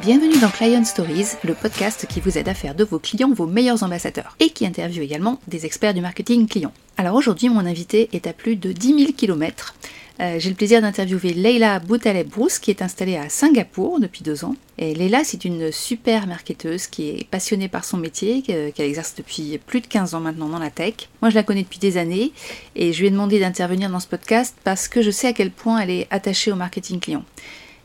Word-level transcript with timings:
Bienvenue 0.00 0.38
dans 0.38 0.48
Client 0.48 0.84
Stories, 0.84 1.26
le 1.42 1.54
podcast 1.54 2.06
qui 2.08 2.20
vous 2.20 2.38
aide 2.38 2.48
à 2.48 2.54
faire 2.54 2.76
de 2.76 2.84
vos 2.84 3.00
clients 3.00 3.32
vos 3.32 3.46
meilleurs 3.46 3.82
ambassadeurs 3.82 4.36
et 4.38 4.50
qui 4.50 4.64
interviewe 4.64 5.02
également 5.02 5.40
des 5.48 5.66
experts 5.66 5.92
du 5.92 6.00
marketing 6.00 6.46
client. 6.46 6.72
Alors 6.96 7.16
aujourd'hui, 7.16 7.48
mon 7.48 7.66
invité 7.66 8.08
est 8.12 8.28
à 8.28 8.32
plus 8.32 8.54
de 8.54 8.70
10 8.70 8.98
000 8.98 9.12
km. 9.16 9.74
J'ai 10.20 10.48
le 10.50 10.54
plaisir 10.54 10.80
d'interviewer 10.82 11.32
Leila 11.32 11.80
Boutaleb-Brousse 11.80 12.60
qui 12.60 12.70
est 12.70 12.82
installée 12.82 13.16
à 13.16 13.28
Singapour 13.28 13.98
depuis 13.98 14.22
deux 14.22 14.44
ans. 14.44 14.54
Et 14.78 14.94
Leila, 14.94 15.24
c'est 15.24 15.44
une 15.44 15.72
super 15.72 16.28
marketeuse 16.28 16.86
qui 16.86 17.08
est 17.08 17.28
passionnée 17.28 17.68
par 17.68 17.84
son 17.84 17.96
métier, 17.96 18.42
qu'elle 18.42 18.72
exerce 18.78 19.14
depuis 19.16 19.58
plus 19.58 19.80
de 19.80 19.88
15 19.88 20.14
ans 20.14 20.20
maintenant 20.20 20.48
dans 20.48 20.58
la 20.60 20.70
tech. 20.70 20.94
Moi, 21.22 21.30
je 21.30 21.34
la 21.34 21.42
connais 21.42 21.62
depuis 21.62 21.80
des 21.80 21.96
années 21.96 22.32
et 22.76 22.92
je 22.92 23.00
lui 23.00 23.08
ai 23.08 23.10
demandé 23.10 23.40
d'intervenir 23.40 23.90
dans 23.90 24.00
ce 24.00 24.08
podcast 24.08 24.56
parce 24.62 24.86
que 24.86 25.02
je 25.02 25.10
sais 25.10 25.26
à 25.26 25.32
quel 25.32 25.50
point 25.50 25.80
elle 25.80 25.90
est 25.90 26.06
attachée 26.10 26.52
au 26.52 26.56
marketing 26.56 27.00
client. 27.00 27.24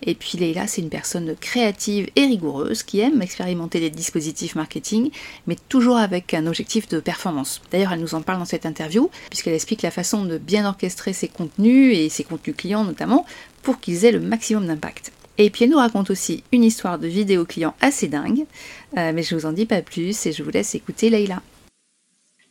Et 0.05 0.15
puis 0.15 0.37
Leila, 0.37 0.67
c'est 0.67 0.81
une 0.81 0.89
personne 0.89 1.35
créative 1.39 2.09
et 2.15 2.25
rigoureuse 2.25 2.83
qui 2.83 2.99
aime 2.99 3.21
expérimenter 3.21 3.79
des 3.79 3.89
dispositifs 3.89 4.55
marketing, 4.55 5.11
mais 5.47 5.55
toujours 5.69 5.97
avec 5.97 6.33
un 6.33 6.45
objectif 6.45 6.89
de 6.89 6.99
performance. 6.99 7.61
D'ailleurs, 7.71 7.93
elle 7.93 8.01
nous 8.01 8.15
en 8.15 8.21
parle 8.21 8.39
dans 8.39 8.45
cette 8.45 8.65
interview, 8.65 9.09
puisqu'elle 9.29 9.53
explique 9.53 9.81
la 9.81 9.91
façon 9.91 10.25
de 10.25 10.37
bien 10.37 10.67
orchestrer 10.67 11.13
ses 11.13 11.29
contenus, 11.29 11.97
et 11.97 12.09
ses 12.09 12.23
contenus 12.23 12.55
clients 12.57 12.83
notamment, 12.83 13.25
pour 13.61 13.79
qu'ils 13.79 14.03
aient 14.05 14.11
le 14.11 14.19
maximum 14.19 14.67
d'impact. 14.67 15.13
Et 15.37 15.49
puis 15.49 15.63
elle 15.63 15.71
nous 15.71 15.77
raconte 15.77 16.09
aussi 16.09 16.43
une 16.51 16.63
histoire 16.63 16.99
de 16.99 17.07
vidéo 17.07 17.45
client 17.45 17.73
assez 17.81 18.07
dingue, 18.07 18.45
euh, 18.97 19.11
mais 19.13 19.23
je 19.23 19.35
vous 19.35 19.45
en 19.45 19.53
dis 19.53 19.65
pas 19.65 19.81
plus 19.81 20.25
et 20.25 20.31
je 20.31 20.43
vous 20.43 20.51
laisse 20.51 20.75
écouter 20.75 21.09
Leila. 21.09 21.41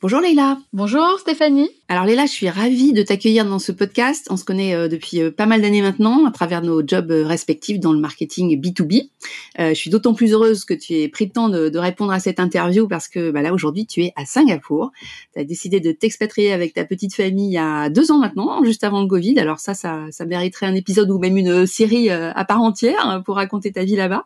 Bonjour 0.00 0.20
Leila. 0.20 0.58
Bonjour 0.72 1.18
Stéphanie. 1.20 1.70
Alors 1.92 2.06
Léla, 2.06 2.24
je 2.24 2.32
suis 2.32 2.48
ravie 2.48 2.94
de 2.94 3.02
t'accueillir 3.02 3.44
dans 3.44 3.58
ce 3.58 3.70
podcast. 3.70 4.26
On 4.30 4.38
se 4.38 4.46
connaît 4.46 4.74
euh, 4.74 4.88
depuis 4.88 5.20
euh, 5.20 5.30
pas 5.30 5.44
mal 5.44 5.60
d'années 5.60 5.82
maintenant 5.82 6.24
à 6.24 6.30
travers 6.30 6.62
nos 6.62 6.80
jobs 6.80 7.10
euh, 7.10 7.26
respectifs 7.26 7.80
dans 7.80 7.92
le 7.92 7.98
marketing 7.98 8.58
B2B. 8.58 9.10
je 9.58 9.74
suis 9.74 9.90
d'autant 9.90 10.14
plus 10.14 10.32
heureuse 10.32 10.64
que 10.64 10.72
tu 10.72 10.94
aies 10.94 11.08
pris 11.08 11.26
le 11.26 11.32
temps 11.32 11.50
de, 11.50 11.78
répondre 11.78 12.10
à 12.12 12.18
cette 12.18 12.40
interview 12.40 12.88
parce 12.88 13.08
que 13.08 13.30
bah, 13.30 13.42
là 13.42 13.52
aujourd'hui 13.52 13.84
tu 13.84 14.02
es 14.04 14.14
à 14.16 14.24
Singapour. 14.24 14.90
Tu 15.34 15.40
as 15.40 15.44
décidé 15.44 15.80
de 15.80 15.92
t'expatrier 15.92 16.54
avec 16.54 16.72
ta 16.72 16.86
petite 16.86 17.14
famille 17.14 17.48
il 17.48 17.52
y 17.52 17.58
a 17.58 17.90
deux 17.90 18.10
ans 18.10 18.18
maintenant, 18.18 18.64
juste 18.64 18.84
avant 18.84 19.02
le 19.02 19.06
Covid. 19.06 19.38
Alors 19.38 19.60
ça, 19.60 19.74
ça, 19.74 20.06
ça 20.10 20.24
mériterait 20.24 20.64
un 20.64 20.74
épisode 20.74 21.10
ou 21.10 21.18
même 21.18 21.36
une 21.36 21.66
série 21.66 22.08
à 22.08 22.44
part 22.46 22.62
entière 22.62 23.20
pour 23.26 23.36
raconter 23.36 23.70
ta 23.70 23.84
vie 23.84 23.96
là-bas. 23.96 24.24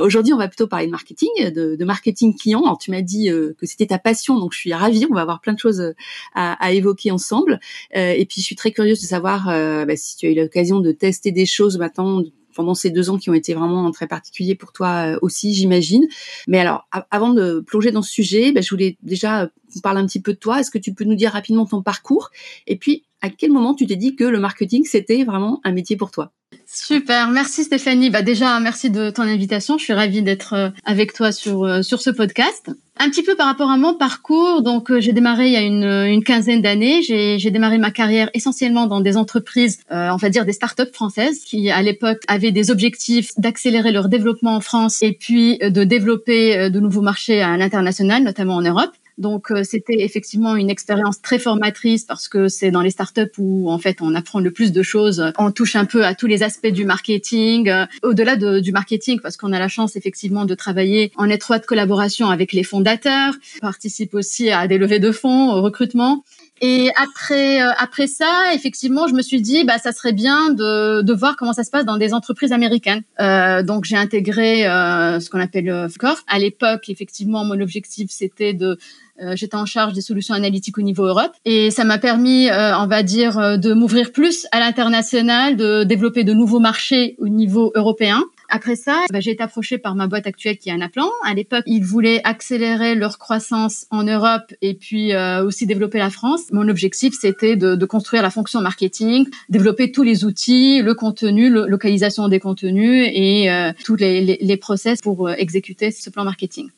aujourd'hui, 0.00 0.32
on 0.32 0.38
va 0.38 0.48
plutôt 0.48 0.68
parler 0.68 0.86
de 0.86 0.90
marketing, 0.90 1.28
de, 1.38 1.84
marketing 1.84 2.34
client. 2.34 2.62
Alors 2.62 2.78
tu 2.78 2.90
m'as 2.92 3.02
dit 3.02 3.26
que 3.28 3.66
c'était 3.66 3.88
ta 3.88 3.98
passion, 3.98 4.38
donc 4.38 4.54
je 4.54 4.58
suis 4.58 4.72
ravie. 4.72 5.06
On 5.10 5.14
va 5.14 5.20
avoir 5.20 5.42
plein 5.42 5.52
de 5.52 5.58
choses 5.58 5.92
à 6.34 6.72
évoquer 6.72 6.93
ensemble. 7.10 7.60
Euh, 7.96 8.12
et 8.12 8.24
puis 8.26 8.40
je 8.40 8.46
suis 8.46 8.56
très 8.56 8.72
curieuse 8.72 9.00
de 9.00 9.06
savoir 9.06 9.48
euh, 9.48 9.84
bah, 9.84 9.96
si 9.96 10.16
tu 10.16 10.26
as 10.26 10.30
eu 10.30 10.34
l'occasion 10.34 10.80
de 10.80 10.92
tester 10.92 11.32
des 11.32 11.46
choses 11.46 11.78
maintenant 11.78 12.22
pendant 12.54 12.74
ces 12.74 12.90
deux 12.90 13.10
ans 13.10 13.18
qui 13.18 13.30
ont 13.30 13.34
été 13.34 13.52
vraiment 13.52 13.90
très 13.90 14.06
particuliers 14.06 14.54
pour 14.54 14.72
toi 14.72 15.14
euh, 15.14 15.18
aussi, 15.22 15.52
j'imagine. 15.54 16.06
Mais 16.46 16.60
alors, 16.60 16.88
avant 17.10 17.34
de 17.34 17.60
plonger 17.60 17.90
dans 17.90 18.02
ce 18.02 18.12
sujet, 18.12 18.52
bah, 18.52 18.60
je 18.60 18.70
voulais 18.70 18.96
déjà 19.02 19.50
qu'on 19.72 19.80
parle 19.80 19.98
un 19.98 20.06
petit 20.06 20.20
peu 20.20 20.32
de 20.32 20.38
toi. 20.38 20.60
Est-ce 20.60 20.70
que 20.70 20.78
tu 20.78 20.94
peux 20.94 21.04
nous 21.04 21.16
dire 21.16 21.32
rapidement 21.32 21.66
ton 21.66 21.82
parcours? 21.82 22.30
Et 22.66 22.76
puis, 22.76 23.04
à 23.24 23.30
quel 23.30 23.50
moment 23.50 23.74
tu 23.74 23.86
t'es 23.86 23.96
dit 23.96 24.16
que 24.16 24.24
le 24.24 24.38
marketing, 24.38 24.84
c'était 24.84 25.24
vraiment 25.24 25.60
un 25.64 25.72
métier 25.72 25.96
pour 25.96 26.10
toi? 26.10 26.32
Super, 26.66 27.30
merci 27.30 27.64
Stéphanie. 27.64 28.10
Bah 28.10 28.22
déjà, 28.22 28.60
merci 28.60 28.90
de 28.90 29.10
ton 29.10 29.22
invitation. 29.22 29.78
Je 29.78 29.84
suis 29.84 29.92
ravie 29.92 30.22
d'être 30.22 30.72
avec 30.84 31.12
toi 31.12 31.32
sur 31.32 31.84
sur 31.84 32.00
ce 32.00 32.10
podcast. 32.10 32.70
Un 32.96 33.10
petit 33.10 33.24
peu 33.24 33.34
par 33.34 33.46
rapport 33.46 33.70
à 33.70 33.76
mon 33.76 33.94
parcours, 33.94 34.62
donc 34.62 34.90
euh, 34.90 35.00
j'ai 35.00 35.12
démarré 35.12 35.48
il 35.48 35.52
y 35.52 35.56
a 35.56 35.62
une, 35.62 35.82
une 35.82 36.22
quinzaine 36.22 36.62
d'années. 36.62 37.02
J'ai 37.02 37.50
démarré 37.50 37.76
ma 37.76 37.90
carrière 37.90 38.30
essentiellement 38.34 38.86
dans 38.86 39.00
des 39.00 39.16
entreprises, 39.16 39.80
euh, 39.90 40.10
on 40.12 40.16
va 40.16 40.28
dire 40.28 40.44
des 40.44 40.52
startups 40.52 40.92
françaises, 40.92 41.40
qui 41.40 41.70
à 41.70 41.82
l'époque 41.82 42.22
avaient 42.28 42.52
des 42.52 42.70
objectifs 42.70 43.32
d'accélérer 43.36 43.90
leur 43.90 44.08
développement 44.08 44.54
en 44.54 44.60
France 44.60 45.02
et 45.02 45.12
puis 45.12 45.58
euh, 45.62 45.70
de 45.70 45.82
développer 45.82 46.56
euh, 46.56 46.70
de 46.70 46.78
nouveaux 46.78 47.00
marchés 47.00 47.42
à 47.42 47.56
l'international, 47.56 48.22
notamment 48.22 48.54
en 48.54 48.62
Europe. 48.62 48.92
Donc 49.18 49.50
euh, 49.50 49.62
c'était 49.62 50.02
effectivement 50.02 50.56
une 50.56 50.70
expérience 50.70 51.22
très 51.22 51.38
formatrice 51.38 52.04
parce 52.04 52.28
que 52.28 52.48
c'est 52.48 52.70
dans 52.70 52.80
les 52.80 52.90
startups 52.90 53.30
où 53.38 53.70
en 53.70 53.78
fait 53.78 53.98
on 54.00 54.14
apprend 54.14 54.40
le 54.40 54.50
plus 54.50 54.72
de 54.72 54.82
choses. 54.82 55.32
On 55.38 55.52
touche 55.52 55.76
un 55.76 55.84
peu 55.84 56.04
à 56.04 56.14
tous 56.14 56.26
les 56.26 56.42
aspects 56.42 56.66
du 56.66 56.84
marketing, 56.84 57.68
euh, 57.68 57.86
au-delà 58.02 58.36
de, 58.36 58.60
du 58.60 58.72
marketing 58.72 59.20
parce 59.20 59.36
qu'on 59.36 59.52
a 59.52 59.58
la 59.58 59.68
chance 59.68 59.96
effectivement 59.96 60.44
de 60.44 60.54
travailler 60.54 61.12
en 61.16 61.28
étroite 61.28 61.66
collaboration 61.66 62.28
avec 62.28 62.52
les 62.52 62.64
fondateurs. 62.64 63.34
On 63.58 63.60
participe 63.60 64.14
aussi 64.14 64.50
à 64.50 64.66
des 64.66 64.78
levées 64.78 64.98
de 64.98 65.12
fonds, 65.12 65.52
au 65.52 65.62
recrutement. 65.62 66.24
Et 66.60 66.90
après, 66.96 67.62
euh, 67.62 67.70
après 67.78 68.06
ça, 68.06 68.52
effectivement, 68.54 69.06
je 69.08 69.14
me 69.14 69.22
suis 69.22 69.40
dit, 69.40 69.64
bah, 69.64 69.78
ça 69.78 69.92
serait 69.92 70.12
bien 70.12 70.50
de, 70.50 71.02
de 71.02 71.12
voir 71.12 71.36
comment 71.36 71.52
ça 71.52 71.64
se 71.64 71.70
passe 71.70 71.84
dans 71.84 71.96
des 71.96 72.14
entreprises 72.14 72.52
américaines. 72.52 73.02
Euh, 73.20 73.62
donc, 73.62 73.84
j'ai 73.84 73.96
intégré 73.96 74.66
euh, 74.66 75.20
ce 75.20 75.30
qu'on 75.30 75.40
appelle 75.40 75.64
le 75.64 75.88
Corp. 75.98 76.20
À 76.28 76.38
l'époque, 76.38 76.88
effectivement, 76.88 77.44
mon 77.44 77.60
objectif, 77.60 78.10
c'était 78.10 78.54
de 78.54 78.78
euh, 79.22 79.36
j'étais 79.36 79.56
en 79.56 79.66
charge 79.66 79.92
des 79.92 80.00
solutions 80.00 80.34
analytiques 80.34 80.76
au 80.76 80.82
niveau 80.82 81.04
Europe 81.04 81.30
et 81.44 81.70
ça 81.70 81.84
m'a 81.84 81.98
permis, 81.98 82.50
euh, 82.50 82.76
on 82.78 82.88
va 82.88 83.04
dire, 83.04 83.38
euh, 83.38 83.56
de 83.56 83.72
m'ouvrir 83.72 84.10
plus 84.10 84.48
à 84.50 84.58
l'international, 84.58 85.56
de 85.56 85.84
développer 85.84 86.24
de 86.24 86.32
nouveaux 86.32 86.58
marchés 86.58 87.14
au 87.18 87.28
niveau 87.28 87.70
européen. 87.76 88.24
Après 88.56 88.76
ça, 88.76 89.04
bah, 89.12 89.18
j'ai 89.18 89.32
été 89.32 89.42
approchée 89.42 89.78
par 89.78 89.96
ma 89.96 90.06
boîte 90.06 90.28
actuelle 90.28 90.56
qui 90.58 90.68
est 90.68 90.72
Anaplan. 90.72 91.10
À 91.24 91.34
l'époque, 91.34 91.64
ils 91.66 91.82
voulaient 91.82 92.20
accélérer 92.22 92.94
leur 92.94 93.18
croissance 93.18 93.84
en 93.90 94.04
Europe 94.04 94.54
et 94.62 94.74
puis 94.74 95.12
aussi 95.44 95.66
développer 95.66 95.98
la 95.98 96.08
France. 96.08 96.42
Mon 96.52 96.68
objectif, 96.68 97.14
c'était 97.20 97.56
de, 97.56 97.74
de, 97.74 97.84
construire 97.84 98.22
la 98.22 98.30
fonction 98.30 98.60
marketing, 98.60 99.26
développer 99.48 99.90
tous 99.90 100.04
les 100.04 100.24
outils, 100.24 100.82
le 100.82 100.94
contenu, 100.94 101.50
la 101.50 101.66
localisation 101.66 102.28
des 102.28 102.38
contenus 102.38 103.10
et 103.12 103.48
tous 103.84 103.96
les, 103.96 104.20
les, 104.20 104.38
les 104.40 104.56
process 104.56 105.00
pour 105.00 105.28
exécuter 105.32 105.90
ce 105.90 106.08
plan 106.08 106.22
marketing. 106.22 106.68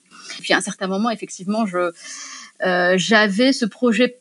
Puis 0.40 0.54
à 0.54 0.56
un 0.56 0.62
certain 0.62 0.86
moment, 0.86 1.10
effectivement, 1.10 1.66
je 1.66 1.92
euh, 2.64 2.94
j'avais 2.96 3.52
ce 3.52 3.66
projet 3.66 4.16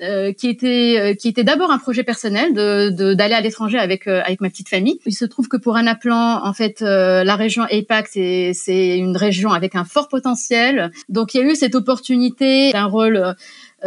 euh, 0.00 0.32
qui 0.32 0.48
était 0.48 0.96
euh, 0.98 1.14
qui 1.14 1.28
était 1.28 1.44
d'abord 1.44 1.70
un 1.70 1.78
projet 1.78 2.02
personnel 2.02 2.52
de 2.52 3.14
d'aller 3.14 3.34
à 3.34 3.40
l'étranger 3.40 3.78
avec 3.78 4.06
euh, 4.06 4.20
avec 4.24 4.40
ma 4.40 4.50
petite 4.50 4.68
famille. 4.68 5.00
Il 5.06 5.14
se 5.14 5.24
trouve 5.24 5.48
que 5.48 5.56
pour 5.56 5.76
un 5.76 5.86
appelant, 5.86 6.44
en 6.44 6.52
fait, 6.52 6.80
la 6.80 7.36
région 7.36 7.64
APAC 7.64 8.08
c'est 8.08 8.52
c'est 8.54 8.98
une 8.98 9.16
région 9.16 9.50
avec 9.52 9.74
un 9.74 9.84
fort 9.84 10.08
potentiel. 10.08 10.90
Donc 11.08 11.34
il 11.34 11.38
y 11.38 11.40
a 11.42 11.50
eu 11.50 11.54
cette 11.54 11.74
opportunité 11.74 12.72
d'un 12.72 12.86
rôle 12.86 13.34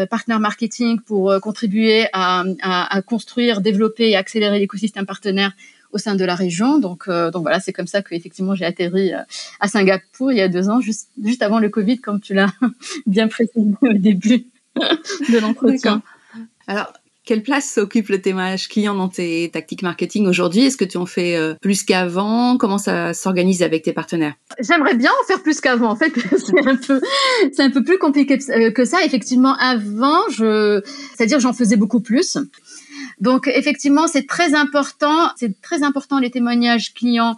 partenaire 0.09 0.39
marketing 0.39 0.99
pour 1.01 1.33
contribuer 1.41 2.07
à, 2.13 2.43
à, 2.61 2.95
à, 2.95 3.01
construire, 3.01 3.61
développer 3.61 4.09
et 4.09 4.15
accélérer 4.15 4.59
l'écosystème 4.59 5.05
partenaire 5.05 5.51
au 5.93 5.97
sein 5.97 6.15
de 6.15 6.25
la 6.25 6.35
région. 6.35 6.79
Donc, 6.79 7.03
euh, 7.07 7.31
donc 7.31 7.43
voilà, 7.43 7.59
c'est 7.59 7.73
comme 7.73 7.87
ça 7.87 8.01
que 8.01 8.15
effectivement 8.15 8.55
j'ai 8.55 8.65
atterri 8.65 9.13
euh, 9.13 9.19
à 9.59 9.67
Singapour 9.67 10.31
il 10.31 10.37
y 10.37 10.41
a 10.41 10.47
deux 10.47 10.69
ans, 10.69 10.81
juste, 10.81 11.09
juste 11.23 11.41
avant 11.41 11.59
le 11.59 11.69
Covid, 11.69 11.99
comme 11.99 12.19
tu 12.19 12.33
l'as 12.33 12.53
bien 13.05 13.27
précisé 13.27 13.73
au 13.81 13.93
début 13.93 14.45
de 14.75 15.39
l'entretien. 15.39 16.01
Alors, 16.67 16.93
quelle 17.23 17.43
place 17.43 17.77
occupe 17.77 18.09
le 18.09 18.19
témoignage 18.19 18.67
client 18.67 18.95
dans 18.95 19.07
tes 19.07 19.49
tactiques 19.51 19.83
marketing 19.83 20.25
aujourd'hui? 20.27 20.65
Est-ce 20.65 20.77
que 20.77 20.85
tu 20.85 20.97
en 20.97 21.05
fais 21.05 21.35
euh, 21.35 21.53
plus 21.61 21.83
qu'avant? 21.83 22.57
Comment 22.57 22.79
ça 22.79 23.13
s'organise 23.13 23.61
avec 23.61 23.83
tes 23.83 23.93
partenaires? 23.93 24.33
J'aimerais 24.59 24.95
bien 24.95 25.11
en 25.21 25.27
faire 25.27 25.43
plus 25.43 25.61
qu'avant. 25.61 25.91
En 25.91 25.95
fait, 25.95 26.11
c'est 26.37 26.67
un 26.67 26.75
peu, 26.75 26.99
c'est 27.53 27.61
un 27.61 27.69
peu 27.69 27.83
plus 27.83 27.99
compliqué 27.99 28.39
que 28.73 28.85
ça. 28.85 29.03
Effectivement, 29.05 29.55
avant, 29.57 30.21
je, 30.31 30.81
c'est-à-dire 31.15 31.39
j'en 31.39 31.53
faisais 31.53 31.75
beaucoup 31.75 32.01
plus. 32.01 32.37
Donc 33.19 33.47
effectivement, 33.47 34.07
c'est 34.07 34.25
très 34.27 34.55
important, 34.55 35.31
c'est 35.35 35.61
très 35.61 35.83
important 35.83 36.17
les 36.19 36.31
témoignages 36.31 36.93
clients 36.93 37.37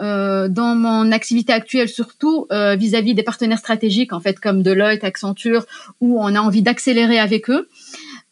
euh, 0.00 0.48
dans 0.48 0.74
mon 0.74 1.12
activité 1.12 1.52
actuelle, 1.52 1.88
surtout 1.88 2.46
euh, 2.52 2.74
vis-à-vis 2.76 3.14
des 3.14 3.22
partenaires 3.22 3.58
stratégiques, 3.58 4.12
en 4.12 4.20
fait, 4.20 4.40
comme 4.40 4.62
Deloitte, 4.62 5.04
Accenture, 5.04 5.66
où 6.00 6.20
on 6.20 6.34
a 6.34 6.40
envie 6.40 6.62
d'accélérer 6.62 7.18
avec 7.18 7.50
eux. 7.50 7.68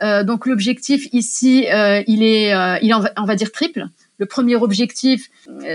Euh, 0.03 0.25
donc 0.25 0.47
l'objectif 0.47 1.09
ici, 1.13 1.67
il 2.07 2.23
est, 2.23 2.55
on 3.17 3.25
va 3.25 3.35
dire 3.35 3.53
triple. 3.53 3.87
Le 4.19 4.27
premier 4.27 4.57
objectif, 4.57 5.31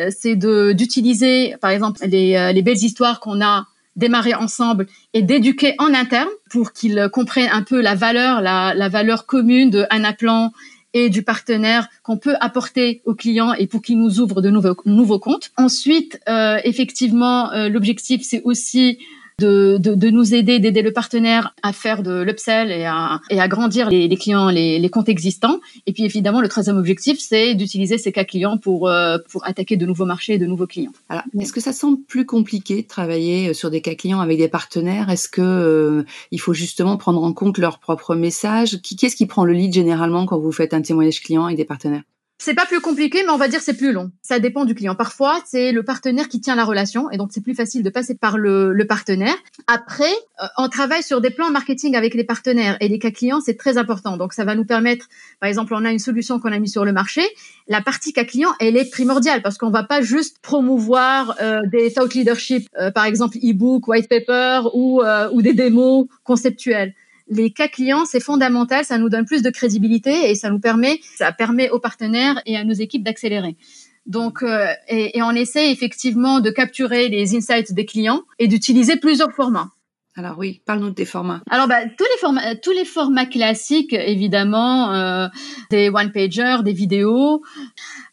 c'est 0.10 0.36
d'utiliser, 0.36 1.56
par 1.62 1.72
exemple, 1.72 2.00
les, 2.06 2.52
les 2.54 2.62
belles 2.62 2.84
histoires 2.84 3.20
qu'on 3.20 3.42
a 3.42 3.68
démarrées 3.96 4.34
ensemble 4.34 4.88
et 5.14 5.22
d'éduquer 5.22 5.76
en 5.78 5.94
interne 5.94 6.30
pour 6.50 6.74
qu'ils 6.74 7.10
comprennent 7.12 7.52
un 7.52 7.62
peu 7.62 7.80
la 7.82 7.96
valeur, 7.96 8.42
la, 8.42 8.74
la 8.74 8.90
valeur 8.90 9.26
commune 9.26 9.70
de 9.70 9.86
Anaplan 9.90 10.52
et 10.94 11.10
du 11.10 11.24
partenaire 11.24 11.90
qu'on 12.04 12.18
peut 12.18 12.36
apporter 12.40 13.02
aux 13.06 13.16
clients 13.16 13.54
et 13.54 13.68
pour 13.68 13.82
qu'ils 13.82 13.98
nous 13.98 14.20
ouvrent 14.20 14.42
de 14.42 14.50
nouveaux, 14.50 14.76
nouveaux 14.86 15.20
comptes. 15.20 15.52
Ensuite, 15.58 16.20
euh, 16.30 16.60
effectivement, 16.64 17.52
euh, 17.52 17.70
l'objectif, 17.70 18.22
c'est 18.24 18.42
aussi 18.44 19.00
de, 19.40 19.78
de, 19.80 19.96
de, 19.96 20.10
nous 20.10 20.34
aider, 20.34 20.60
d'aider 20.60 20.82
le 20.82 20.92
partenaire 20.92 21.56
à 21.64 21.74
faire 21.74 22.04
de 22.04 22.22
l'upsell 22.22 22.72
et 22.72 22.86
à, 22.86 23.22
et 23.30 23.40
à 23.40 23.48
grandir 23.48 23.90
les, 23.90 24.08
les 24.08 24.18
clients, 24.18 24.50
les, 24.50 24.80
les, 24.80 24.90
comptes 24.90 25.10
existants. 25.10 25.60
Et 25.88 25.94
puis 25.94 26.04
évidemment, 26.04 26.42
le 26.42 26.48
troisième 26.48 26.78
objectif, 26.78 27.20
c'est 27.20 27.56
d'utiliser 27.56 27.98
ces 27.98 28.12
cas 28.12 28.24
clients 28.24 28.58
pour, 28.58 28.88
euh, 28.88 29.18
pour 29.30 29.46
attaquer 29.46 29.78
de 29.78 29.86
nouveaux 29.86 30.06
marchés 30.06 30.34
et 30.34 30.38
de 30.38 30.46
nouveaux 30.46 30.68
clients. 30.68 30.92
Est-ce 31.40 31.54
que 31.54 31.62
ça 31.62 31.74
semble 31.74 32.02
plus 32.04 32.26
compliqué 32.26 32.84
de 32.84 32.88
travailler 32.88 33.50
euh, 33.50 33.54
sur 33.54 33.72
des 33.72 33.82
cas 33.82 33.96
clients 33.96 34.20
avec 34.20 34.38
des 34.38 34.48
partenaires? 34.48 35.10
Est-ce 35.10 35.30
que 35.30 35.42
euh, 35.42 36.04
il 36.32 36.40
faut 36.40 36.54
justement 36.54 36.98
prendre 36.98 37.24
en 37.24 37.34
compte 37.34 37.58
leur 37.58 37.80
propre 37.80 38.16
message? 38.16 38.82
Qui, 38.82 38.96
Qui 38.96 39.08
est-ce 39.08 39.16
qui 39.16 39.26
prend 39.26 39.46
le 39.46 39.54
lead 39.54 39.74
généralement 39.74 40.26
quand 40.26 40.40
vous 40.40 40.52
faites 40.52 40.74
un 40.74 40.82
témoignage 40.82 41.22
client 41.22 41.46
avec 41.46 41.58
des 41.58 41.66
partenaires? 41.66 42.04
C'est 42.46 42.56
pas 42.56 42.66
plus 42.66 42.82
compliqué, 42.82 43.24
mais 43.24 43.32
on 43.32 43.38
va 43.38 43.48
dire 43.48 43.62
c'est 43.62 43.78
plus 43.78 43.94
long. 43.94 44.12
Ça 44.22 44.38
dépend 44.38 44.66
du 44.66 44.76
client. 44.76 44.96
Parfois, 44.96 45.40
c'est 45.46 45.72
le 45.72 45.82
partenaire 45.82 46.28
qui 46.28 46.42
tient 46.42 46.58
la 46.58 46.66
relation, 46.66 47.10
et 47.10 47.16
donc 47.16 47.30
c'est 47.32 47.40
plus 47.40 47.56
facile 47.56 47.84
de 47.84 47.90
passer 47.90 48.16
par 48.16 48.38
le, 48.38 48.74
le 48.74 48.86
partenaire. 48.86 49.36
Après, 49.68 50.12
euh, 50.42 50.48
on 50.58 50.68
travaille 50.68 51.04
sur 51.04 51.22
des 51.22 51.30
plans 51.30 51.52
marketing 51.52 51.96
avec 51.96 52.14
les 52.14 52.26
partenaires 52.26 52.76
et 52.82 52.90
les 52.90 53.00
cas 53.00 53.12
clients, 53.12 53.40
c'est 53.40 53.58
très 53.58 53.78
important. 53.78 54.18
Donc 54.18 54.34
ça 54.34 54.44
va 54.44 54.56
nous 54.56 54.66
permettre, 54.66 55.08
par 55.40 55.48
exemple, 55.48 55.74
on 55.74 55.86
a 55.86 55.92
une 55.94 56.00
solution 56.00 56.42
qu'on 56.42 56.52
a 56.52 56.60
mis 56.60 56.68
sur 56.68 56.84
le 56.84 56.92
marché. 56.92 57.22
La 57.70 57.80
partie 57.80 58.12
cas 58.12 58.26
client, 58.26 58.50
elle 58.60 58.76
est 58.76 58.92
primordiale 58.92 59.42
parce 59.42 59.58
qu'on 59.58 59.70
va 59.70 59.84
pas 59.84 60.02
juste 60.02 60.40
promouvoir 60.42 61.38
euh, 61.42 61.62
des 61.72 61.94
thought 61.94 62.14
leadership, 62.14 62.68
euh, 62.78 62.92
par 62.92 63.06
exemple 63.06 63.38
e-book, 63.38 63.88
white 63.88 64.10
paper 64.10 64.64
ou, 64.74 65.02
ou 65.32 65.42
des 65.42 65.54
démos 65.54 66.08
conceptuelles 66.26 66.94
les 67.28 67.52
cas 67.52 67.68
clients, 67.68 68.06
c'est 68.06 68.20
fondamental, 68.20 68.86
ça 68.86 68.98
nous 68.98 69.10
donne 69.10 69.26
plus 69.26 69.42
de 69.42 69.50
crédibilité 69.50 70.30
et 70.30 70.36
ça 70.36 70.50
nous 70.50 70.60
permet, 70.60 71.00
ça 71.16 71.32
permet 71.32 71.70
aux 71.70 71.80
partenaires 71.80 72.42
et 72.46 72.58
à 72.58 72.64
nos 72.64 72.74
équipes 72.74 73.04
d'accélérer. 73.04 73.56
Donc, 74.06 74.44
euh, 74.44 74.68
et, 74.90 75.22
on 75.22 75.32
essaie 75.32 75.72
effectivement 75.72 76.42
de 76.42 76.50
capturer 76.50 77.08
les 77.08 77.36
insights 77.36 77.74
des 77.74 77.86
clients 77.86 78.24
et 78.40 78.48
d'utiliser 78.48 78.98
plusieurs 78.98 79.32
formats. 79.32 79.72
Alors 80.16 80.38
oui, 80.38 80.62
parle-nous 80.68 80.92
des 80.92 81.06
formats. 81.06 81.42
Alors 81.50 81.68
bah, 81.68 81.86
tous 81.86 82.04
les 82.04 82.20
formats, 82.20 82.56
tous 82.56 82.72
les 82.72 82.86
formats 82.86 83.26
classiques, 83.26 83.94
évidemment, 83.94 84.94
euh, 84.94 85.28
des 85.72 85.90
one 85.90 86.12
pagers, 86.12 86.58
des 86.64 86.74
vidéos. 86.74 87.42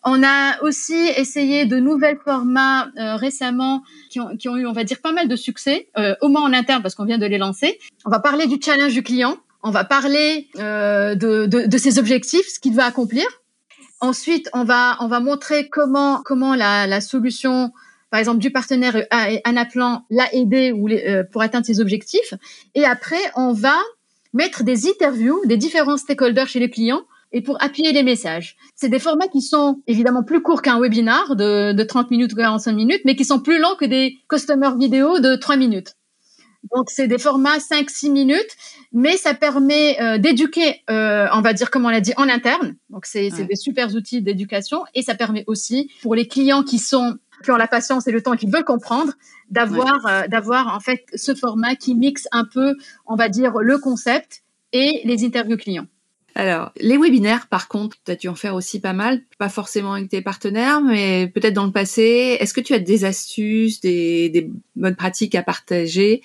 On 0.02 0.22
a 0.22 0.62
aussi 0.62 0.94
essayé 1.16 1.66
de 1.66 1.76
nouvelles 1.78 2.18
formats 2.24 2.88
euh, 2.96 3.16
récemment 3.16 3.82
qui 4.08 4.18
ont, 4.18 4.34
qui 4.38 4.48
ont, 4.48 4.56
eu, 4.56 4.66
on 4.66 4.72
va 4.72 4.84
dire, 4.84 4.98
pas 5.02 5.12
mal 5.12 5.28
de 5.28 5.36
succès, 5.36 5.88
euh, 5.98 6.14
au 6.22 6.28
moins 6.28 6.42
en 6.42 6.54
interne 6.54 6.80
parce 6.80 6.94
qu'on 6.94 7.04
vient 7.04 7.18
de 7.18 7.26
les 7.26 7.36
lancer. 7.36 7.78
On 8.06 8.10
va 8.10 8.18
parler 8.18 8.46
du 8.46 8.58
challenge 8.62 8.94
du 8.94 9.02
client. 9.02 9.36
On 9.62 9.70
va 9.70 9.84
parler 9.84 10.48
euh, 10.58 11.14
de, 11.14 11.44
de, 11.44 11.66
de, 11.66 11.78
ses 11.78 11.98
objectifs, 11.98 12.48
ce 12.48 12.58
qu'il 12.60 12.72
veut 12.72 12.82
accomplir. 12.82 13.26
Ensuite, 14.00 14.48
on 14.54 14.64
va, 14.64 14.96
on 15.00 15.06
va 15.06 15.20
montrer 15.20 15.68
comment, 15.68 16.22
comment 16.24 16.54
la, 16.54 16.86
la 16.86 17.02
solution 17.02 17.72
par 18.10 18.20
exemple 18.20 18.38
du 18.38 18.50
partenaire 18.50 19.06
un 19.10 19.56
appelant 19.56 20.04
l'a 20.10 20.32
aidé 20.34 20.72
ou 20.72 20.88
euh, 20.88 21.24
pour 21.24 21.42
atteindre 21.42 21.66
ses 21.66 21.80
objectifs. 21.80 22.34
Et 22.74 22.84
après, 22.84 23.20
on 23.36 23.52
va 23.52 23.76
mettre 24.32 24.62
des 24.62 24.88
interviews 24.88 25.40
des 25.46 25.56
différents 25.56 25.96
stakeholders 25.96 26.48
chez 26.48 26.60
les 26.60 26.70
clients 26.70 27.02
et 27.32 27.42
pour 27.42 27.62
appuyer 27.62 27.92
les 27.92 28.02
messages. 28.02 28.56
C'est 28.74 28.88
des 28.88 28.98
formats 28.98 29.28
qui 29.28 29.40
sont 29.40 29.82
évidemment 29.86 30.24
plus 30.24 30.42
courts 30.42 30.62
qu'un 30.62 30.80
webinar 30.80 31.36
de, 31.36 31.72
de 31.72 31.82
30 31.82 32.10
minutes 32.10 32.32
ou 32.32 32.36
45 32.36 32.72
minutes, 32.72 33.02
mais 33.04 33.14
qui 33.14 33.24
sont 33.24 33.40
plus 33.40 33.60
longs 33.60 33.76
que 33.78 33.84
des 33.84 34.18
customer 34.28 34.70
vidéo 34.76 35.20
de 35.20 35.36
3 35.36 35.56
minutes. 35.56 35.94
Donc 36.74 36.90
c'est 36.90 37.08
des 37.08 37.18
formats 37.18 37.58
5-6 37.58 38.10
minutes, 38.10 38.56
mais 38.92 39.16
ça 39.16 39.32
permet 39.32 40.00
euh, 40.00 40.18
d'éduquer, 40.18 40.82
euh, 40.90 41.26
on 41.32 41.40
va 41.40 41.52
dire 41.54 41.70
comme 41.70 41.86
on 41.86 41.88
l'a 41.88 42.00
dit, 42.00 42.12
en 42.16 42.28
interne. 42.28 42.76
Donc 42.90 43.06
c'est 43.06 43.30
des 43.30 43.56
super 43.56 43.94
outils 43.94 44.20
d'éducation 44.20 44.84
et 44.94 45.02
ça 45.02 45.14
permet 45.14 45.44
aussi 45.46 45.90
pour 46.02 46.14
les 46.14 46.28
clients 46.28 46.62
qui 46.62 46.78
sont 46.78 47.16
qui 47.42 47.50
ont 47.50 47.56
la 47.56 47.68
patience 47.68 48.06
et 48.06 48.12
le 48.12 48.22
temps 48.22 48.34
et 48.34 48.36
qui 48.36 48.46
veulent 48.46 48.64
comprendre, 48.64 49.12
d'avoir 49.50 50.06
euh, 50.06 50.26
d'avoir 50.28 50.74
en 50.74 50.80
fait 50.80 51.04
ce 51.14 51.34
format 51.34 51.74
qui 51.74 51.94
mixe 51.94 52.28
un 52.32 52.44
peu, 52.44 52.76
on 53.06 53.16
va 53.16 53.28
dire, 53.28 53.58
le 53.58 53.78
concept 53.78 54.42
et 54.72 55.00
les 55.04 55.24
interviews 55.24 55.56
clients. 55.56 55.86
Alors, 56.36 56.70
les 56.80 56.96
webinaires, 56.96 57.48
par 57.48 57.66
contre, 57.66 57.96
tu 58.04 58.12
as 58.12 58.16
dû 58.16 58.28
en 58.28 58.36
faire 58.36 58.54
aussi 58.54 58.80
pas 58.80 58.92
mal, 58.92 59.20
pas 59.38 59.48
forcément 59.48 59.94
avec 59.94 60.08
tes 60.08 60.22
partenaires, 60.22 60.80
mais 60.80 61.26
peut-être 61.26 61.54
dans 61.54 61.66
le 61.66 61.72
passé. 61.72 62.36
Est-ce 62.38 62.54
que 62.54 62.60
tu 62.60 62.72
as 62.72 62.78
des 62.78 63.04
astuces, 63.04 63.80
des, 63.80 64.28
des 64.28 64.48
bonnes 64.76 64.94
pratiques 64.94 65.34
à 65.34 65.42
partager 65.42 66.22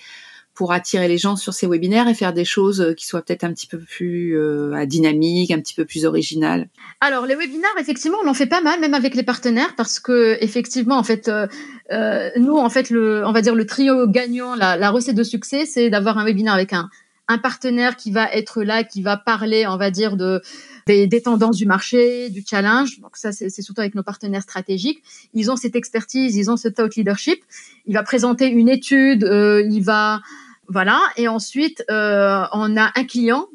pour 0.56 0.72
attirer 0.72 1.06
les 1.06 1.18
gens 1.18 1.36
sur 1.36 1.52
ces 1.52 1.68
webinaires 1.68 2.08
et 2.08 2.14
faire 2.14 2.32
des 2.32 2.44
choses 2.44 2.80
euh, 2.80 2.94
qui 2.94 3.06
soient 3.06 3.22
peut-être 3.22 3.44
un 3.44 3.52
petit 3.52 3.66
peu 3.66 3.78
plus 3.78 4.36
euh, 4.36 4.86
dynamiques, 4.86 5.50
un 5.50 5.60
petit 5.60 5.74
peu 5.74 5.84
plus 5.84 6.04
originales 6.06 6.68
Alors 7.00 7.26
les 7.26 7.36
webinaires, 7.36 7.70
effectivement, 7.78 8.18
on 8.24 8.28
en 8.28 8.34
fait 8.34 8.46
pas 8.46 8.62
mal, 8.62 8.80
même 8.80 8.94
avec 8.94 9.14
les 9.14 9.22
partenaires, 9.22 9.74
parce 9.76 10.00
que 10.00 10.38
effectivement, 10.40 10.96
en 10.96 11.04
fait, 11.04 11.28
euh, 11.28 11.46
euh 11.92 12.30
nous, 12.36 12.56
en 12.56 12.70
fait, 12.70 12.90
le, 12.90 13.24
on 13.26 13.32
va 13.32 13.42
dire 13.42 13.54
le 13.54 13.66
trio 13.66 14.08
gagnant, 14.08 14.56
la, 14.56 14.76
la 14.76 14.90
recette 14.90 15.14
de 15.14 15.22
succès, 15.22 15.66
c'est 15.66 15.90
d'avoir 15.90 16.18
un 16.18 16.24
webinaire 16.24 16.54
avec 16.54 16.72
un, 16.72 16.88
un 17.28 17.38
partenaire 17.38 17.96
qui 17.96 18.10
va 18.10 18.30
être 18.32 18.62
là, 18.62 18.84
qui 18.84 19.02
va 19.02 19.16
parler, 19.16 19.66
on 19.66 19.76
va 19.76 19.90
dire 19.90 20.16
de 20.16 20.40
des, 20.86 21.08
des, 21.08 21.20
tendances 21.20 21.56
du 21.56 21.66
marché, 21.66 22.30
du 22.30 22.44
challenge. 22.48 23.00
Donc 23.00 23.16
ça, 23.16 23.32
c'est 23.32 23.50
surtout 23.50 23.80
avec 23.80 23.96
nos 23.96 24.04
partenaires 24.04 24.42
stratégiques. 24.42 25.02
Ils 25.34 25.50
ont 25.50 25.56
cette 25.56 25.74
expertise, 25.74 26.36
ils 26.36 26.48
ont 26.48 26.56
ce 26.56 26.68
thought 26.68 26.94
leadership. 26.94 27.42
Il 27.86 27.94
va 27.94 28.04
présenter 28.04 28.46
une 28.46 28.68
étude, 28.68 29.24
euh, 29.24 29.66
il 29.68 29.82
va 29.82 30.20
voilà. 30.68 31.00
Et 31.16 31.28
ensuite, 31.28 31.84
euh, 31.90 32.44
on 32.52 32.76
a 32.76 32.92
un 32.94 33.04
client, 33.04 33.48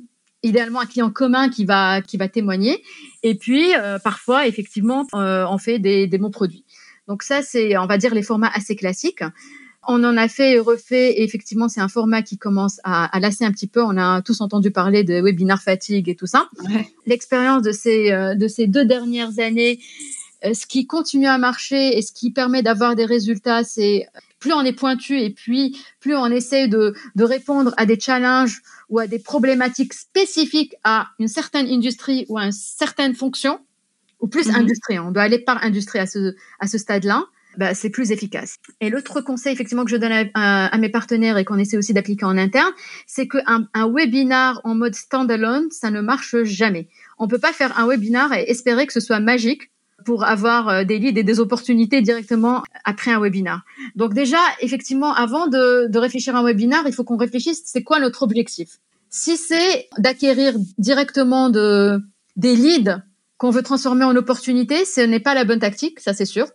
idéalement 0.44 0.80
un 0.80 0.86
client 0.86 1.10
commun 1.10 1.50
qui 1.50 1.66
va 1.66 2.02
qui 2.02 2.18
va 2.18 2.28
témoigner. 2.28 2.84
Et 3.24 3.36
puis 3.36 3.74
euh, 3.76 4.00
parfois, 4.00 4.48
effectivement, 4.48 5.06
euh, 5.16 5.46
on 5.50 5.58
fait 5.58 5.80
des 5.80 6.08
démos 6.08 6.32
produits. 6.32 6.66
Donc 7.08 7.24
ça, 7.24 7.42
c'est, 7.42 7.78
on 7.78 7.88
va 7.88 7.98
dire, 7.98 8.14
les 8.14 8.24
formats 8.24 8.52
assez 8.54 8.76
classiques. 8.76 9.24
On 9.88 10.04
en 10.04 10.16
a 10.16 10.28
fait 10.28 10.52
et 10.52 10.60
refait. 10.60 11.14
Et 11.14 11.24
effectivement, 11.24 11.68
c'est 11.68 11.82
un 11.82 11.88
format 11.88 12.22
qui 12.22 12.38
commence 12.38 12.80
à, 12.84 13.06
à, 13.06 13.20
lasser 13.20 13.46
un 13.46 13.52
petit 13.52 13.68
peu. 13.68 13.82
On 13.82 13.98
a 13.98 14.22
tous 14.22 14.40
entendu 14.42 14.70
parler 14.70 15.04
de 15.04 15.20
webinar 15.22 15.62
fatigue 15.62 16.08
et 16.08 16.16
tout 16.16 16.28
ça. 16.28 16.48
Ouais. 16.64 16.88
L'expérience 17.08 17.64
de 17.64 17.72
ces 17.72 18.12
de 18.12 18.48
ces 18.48 18.68
deux 18.68 18.86
dernières 18.86 19.40
années, 19.40 19.80
ce 20.44 20.68
qui 20.68 20.86
continue 20.86 21.26
à 21.26 21.40
marcher 21.40 21.98
et 21.98 22.04
ce 22.04 22.12
qui 22.12 22.32
permet 22.32 22.62
d'avoir 22.62 22.96
des 22.96 23.06
résultats, 23.06 23.64
c'est 23.64 24.06
plus 24.42 24.52
on 24.52 24.64
est 24.64 24.74
pointu 24.74 25.18
et 25.22 25.30
puis 25.30 25.78
plus 26.02 26.16
on 26.16 26.26
essaie 26.26 26.68
de, 26.68 26.94
de 27.16 27.24
répondre 27.24 27.74
à 27.78 27.86
des 27.86 27.98
challenges 27.98 28.62
ou 28.90 29.00
à 29.00 29.08
des 29.08 29.20
problématiques 29.20 29.94
spécifiques 29.94 30.76
à 30.84 31.08
une 31.20 31.30
certaine 31.30 31.68
industrie 31.68 32.26
ou 32.28 32.38
à 32.38 32.44
une 32.46 32.52
certaine 32.52 33.16
fonction, 33.16 33.60
ou 34.20 34.28
plus 34.28 34.48
-hmm. 34.48 34.60
industrie, 34.62 35.00
on 35.00 35.12
doit 35.12 35.24
aller 35.24 35.40
par 35.40 35.64
industrie 35.64 36.00
à 36.00 36.08
ce, 36.08 36.36
à 36.60 36.68
ce 36.68 36.78
stade-là, 36.78 37.24
bah, 37.58 37.74
c'est 37.74 37.90
plus 37.90 38.12
efficace. 38.12 38.58
Et 38.80 38.90
l'autre 38.90 39.22
conseil 39.22 39.54
effectivement 39.54 39.84
que 39.84 39.92
je 39.92 39.98
donne 39.98 40.12
à, 40.12 40.24
à, 40.34 40.68
à 40.68 40.78
mes 40.78 40.90
partenaires 40.90 41.38
et 41.38 41.46
qu'on 41.46 41.58
essaie 41.58 41.78
aussi 41.78 41.94
d'appliquer 41.94 42.26
en 42.26 42.38
interne, 42.38 42.72
c'est 43.08 43.28
qu'un 43.28 43.68
un 43.74 43.92
webinar 43.92 44.62
en 44.64 44.74
mode 44.76 44.96
standalone, 44.96 45.70
ça 45.70 45.92
ne 45.92 46.02
marche 46.02 46.36
jamais. 46.44 46.88
On 47.20 47.28
peut 47.28 47.40
pas 47.40 47.54
faire 47.54 47.78
un 47.78 47.88
webinar 47.88 48.34
et 48.34 48.44
espérer 48.50 48.88
que 48.88 48.94
ce 48.94 49.00
soit 49.02 49.20
magique 49.20 49.71
pour 50.06 50.24
avoir 50.24 50.70
euh, 50.70 50.84
des 50.84 51.00
leads 51.00 51.20
et 51.20 51.24
des 51.24 51.40
opportunités 51.40 52.02
directement 52.02 52.64
après 52.84 53.12
un 53.12 53.20
webinar. 53.20 53.62
Donc 53.96 54.14
déjà, 54.14 54.40
effectivement, 54.60 55.14
avant 55.14 55.48
de, 55.48 55.98
réfléchir 55.98 56.36
à 56.36 56.40
un 56.40 56.44
webinar, 56.44 56.84
il 56.88 56.94
faut 56.94 57.04
qu'on 57.04 57.18
réfléchisse, 57.18 57.62
c'est 57.66 57.84
quoi 57.84 58.00
notre 58.00 58.24
objectif? 58.24 58.80
Si 59.10 59.38
c'est 59.38 59.90
d'acquérir 59.98 60.54
directement 60.78 61.50
de, 61.50 62.00
des 62.36 62.56
leads 62.56 63.02
qu'on 63.38 63.50
veut 63.50 63.64
transformer 63.64 64.06
en 64.06 64.16
opportunités, 64.16 64.86
ce 64.86 65.02
n'est 65.02 65.20
pas 65.20 65.34
la 65.34 65.44
bonne 65.44 65.60
tactique, 65.60 66.00
ça 66.00 66.14
c'est 66.14 66.26
sûr. 66.26 66.48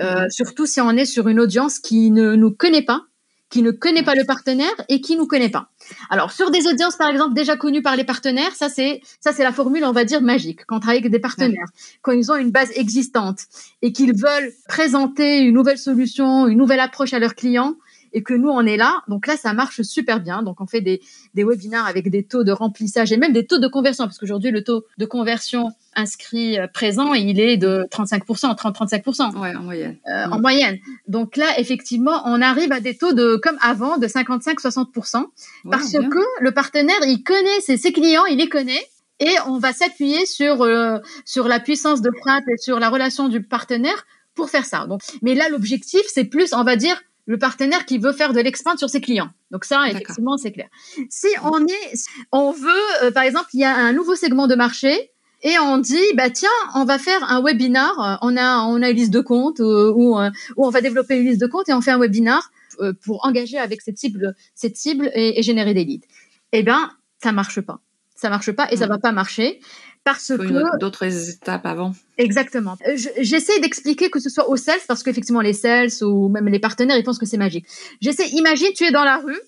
Euh, 0.00 0.26
surtout 0.28 0.66
si 0.66 0.80
on 0.80 0.90
est 0.90 1.04
sur 1.04 1.28
une 1.28 1.38
audience 1.38 1.78
qui 1.78 2.10
ne 2.10 2.34
nous 2.34 2.50
connaît 2.50 2.82
pas, 2.82 3.02
qui 3.50 3.62
ne 3.62 3.70
connaît 3.70 4.02
pas 4.02 4.14
le 4.14 4.24
partenaire 4.24 4.74
et 4.88 5.00
qui 5.00 5.16
nous 5.16 5.26
connaît 5.26 5.48
pas. 5.48 5.68
Alors 6.10 6.32
sur 6.32 6.50
des 6.50 6.66
audiences 6.66 6.96
par 6.96 7.08
exemple 7.08 7.34
déjà 7.34 7.56
connues 7.56 7.82
par 7.82 7.96
les 7.96 8.04
partenaires, 8.04 8.54
ça 8.54 8.68
c'est 8.68 9.00
ça 9.20 9.32
c'est 9.32 9.44
la 9.44 9.52
formule 9.52 9.84
on 9.84 9.92
va 9.92 10.04
dire 10.04 10.22
magique 10.22 10.64
quand 10.66 10.76
on 10.76 10.80
travaille 10.80 10.98
avec 10.98 11.12
des 11.12 11.20
partenaires, 11.20 11.50
ouais. 11.52 11.98
quand 12.02 12.12
ils 12.12 12.32
ont 12.32 12.36
une 12.36 12.50
base 12.50 12.70
existante 12.74 13.40
et 13.82 13.92
qu'ils 13.92 14.14
veulent 14.14 14.52
présenter 14.68 15.38
une 15.40 15.54
nouvelle 15.54 15.78
solution, 15.78 16.46
une 16.46 16.58
nouvelle 16.58 16.80
approche 16.80 17.12
à 17.12 17.18
leurs 17.18 17.34
clients 17.34 17.76
et 18.14 18.22
que 18.22 18.32
nous, 18.32 18.48
on 18.48 18.64
est 18.64 18.76
là. 18.76 19.02
Donc 19.08 19.26
là, 19.26 19.36
ça 19.36 19.52
marche 19.52 19.82
super 19.82 20.20
bien. 20.20 20.42
Donc 20.42 20.60
on 20.60 20.66
fait 20.66 20.80
des, 20.80 21.02
des 21.34 21.44
webinaires 21.44 21.84
avec 21.84 22.08
des 22.10 22.22
taux 22.22 22.44
de 22.44 22.52
remplissage 22.52 23.12
et 23.12 23.16
même 23.16 23.32
des 23.32 23.44
taux 23.44 23.58
de 23.58 23.66
conversion, 23.66 24.04
parce 24.04 24.18
qu'aujourd'hui, 24.18 24.52
le 24.52 24.62
taux 24.62 24.84
de 24.98 25.04
conversion 25.04 25.72
inscrit 25.96 26.58
euh, 26.58 26.66
présent, 26.68 27.12
il 27.12 27.40
est 27.40 27.56
de 27.56 27.86
35%, 27.90 28.56
30-35%. 28.56 29.38
Ouais, 29.38 29.54
en 29.54 29.62
moyenne. 29.62 29.96
Euh, 30.06 30.26
mmh. 30.26 30.32
En 30.32 30.40
moyenne. 30.40 30.78
Donc 31.08 31.36
là, 31.36 31.58
effectivement, 31.58 32.22
on 32.24 32.40
arrive 32.40 32.72
à 32.72 32.80
des 32.80 32.96
taux 32.96 33.12
de, 33.12 33.36
comme 33.36 33.58
avant, 33.60 33.98
de 33.98 34.06
55-60%, 34.06 35.18
ouais, 35.18 35.26
parce 35.70 35.90
bien. 35.90 36.08
que 36.08 36.18
le 36.40 36.52
partenaire, 36.52 36.96
il 37.02 37.22
connaît 37.22 37.60
ses, 37.60 37.76
ses 37.76 37.92
clients, 37.92 38.24
il 38.26 38.38
les 38.38 38.48
connaît, 38.48 38.82
et 39.20 39.34
on 39.46 39.58
va 39.58 39.72
s'appuyer 39.72 40.26
sur 40.26 40.62
euh, 40.62 40.98
sur 41.24 41.46
la 41.46 41.60
puissance 41.60 42.00
de 42.00 42.10
frappe 42.20 42.44
et 42.48 42.56
sur 42.56 42.80
la 42.80 42.88
relation 42.90 43.28
du 43.28 43.42
partenaire 43.42 44.06
pour 44.34 44.50
faire 44.50 44.64
ça. 44.64 44.86
Donc, 44.86 45.02
mais 45.22 45.34
là, 45.34 45.48
l'objectif, 45.48 46.02
c'est 46.08 46.24
plus, 46.24 46.52
on 46.52 46.64
va 46.64 46.76
dire, 46.76 47.00
le 47.26 47.38
partenaire 47.38 47.86
qui 47.86 47.98
veut 47.98 48.12
faire 48.12 48.32
de 48.32 48.40
l'expand 48.40 48.76
sur 48.76 48.90
ses 48.90 49.00
clients. 49.00 49.30
Donc 49.50 49.64
ça, 49.64 49.88
effectivement, 49.88 50.36
c'est 50.36 50.52
clair. 50.52 50.68
Si 51.08 51.28
on 51.42 51.66
est, 51.66 51.94
on 52.32 52.52
veut, 52.52 53.04
euh, 53.04 53.10
par 53.10 53.22
exemple, 53.22 53.48
il 53.54 53.60
y 53.60 53.64
a 53.64 53.74
un 53.74 53.92
nouveau 53.92 54.14
segment 54.14 54.46
de 54.46 54.54
marché 54.54 55.10
et 55.42 55.58
on 55.58 55.78
dit, 55.78 56.02
bah 56.14 56.30
tiens, 56.30 56.48
on 56.74 56.84
va 56.84 56.98
faire 56.98 57.22
un 57.30 57.42
webinar. 57.42 58.18
On 58.22 58.36
a, 58.36 58.62
on 58.64 58.82
a 58.82 58.90
une 58.90 58.96
liste 58.96 59.12
de 59.12 59.20
comptes 59.20 59.60
euh, 59.60 59.92
ou 59.94 60.18
euh, 60.18 60.30
on 60.56 60.70
va 60.70 60.80
développer 60.80 61.16
une 61.18 61.26
liste 61.26 61.40
de 61.40 61.46
comptes 61.46 61.68
et 61.68 61.74
on 61.74 61.82
fait 61.82 61.90
un 61.90 61.98
webinar 61.98 62.50
euh, 62.80 62.92
pour 63.04 63.24
engager 63.26 63.58
avec 63.58 63.82
cette 63.82 63.98
cible, 63.98 64.34
cette 64.54 64.76
cible 64.76 65.10
et, 65.14 65.38
et 65.38 65.42
générer 65.42 65.74
des 65.74 65.84
leads. 65.84 66.06
Eh 66.52 66.62
ben, 66.62 66.90
ça 67.22 67.32
marche 67.32 67.60
pas. 67.60 67.80
Ça 68.24 68.30
marche 68.30 68.52
pas 68.52 68.72
et 68.72 68.78
ça 68.78 68.86
va 68.86 68.96
pas 68.96 69.12
marcher 69.12 69.60
parce 70.02 70.28
que 70.28 70.78
d'autres 70.78 71.04
étapes 71.04 71.66
avant. 71.66 71.92
Exactement. 72.16 72.78
Euh, 72.88 72.96
j'essaie 73.20 73.60
d'expliquer 73.60 74.08
que 74.08 74.18
ce 74.18 74.30
soit 74.30 74.48
aux 74.48 74.56
sales 74.56 74.80
parce 74.88 75.02
qu'effectivement 75.02 75.42
les 75.42 75.52
sales 75.52 75.90
ou 76.00 76.30
même 76.30 76.48
les 76.48 76.58
partenaires 76.58 76.96
ils 76.96 77.04
pensent 77.04 77.18
que 77.18 77.26
c'est 77.26 77.36
magique. 77.36 77.66
J'essaie. 78.00 78.26
Imagine 78.30 78.72
tu 78.74 78.84
es 78.84 78.92
dans 78.92 79.04
la 79.04 79.18
rue 79.18 79.38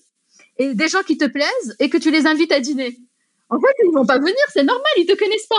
et 0.59 0.75
des 0.75 0.87
gens 0.89 1.01
qui 1.01 1.17
te 1.17 1.25
plaisent 1.25 1.75
et 1.79 1.89
que 1.89 1.97
tu 1.97 2.11
les 2.11 2.27
invites 2.27 2.51
à 2.51 2.59
dîner. 2.59 2.99
En 3.49 3.59
fait 3.59 3.73
ils 3.83 3.91
vont 3.95 4.05
pas 4.05 4.19
venir, 4.19 4.35
c'est 4.53 4.63
normal, 4.63 4.85
ils 4.97 5.07
te 5.07 5.17
connaissent 5.17 5.47
pas. 5.47 5.55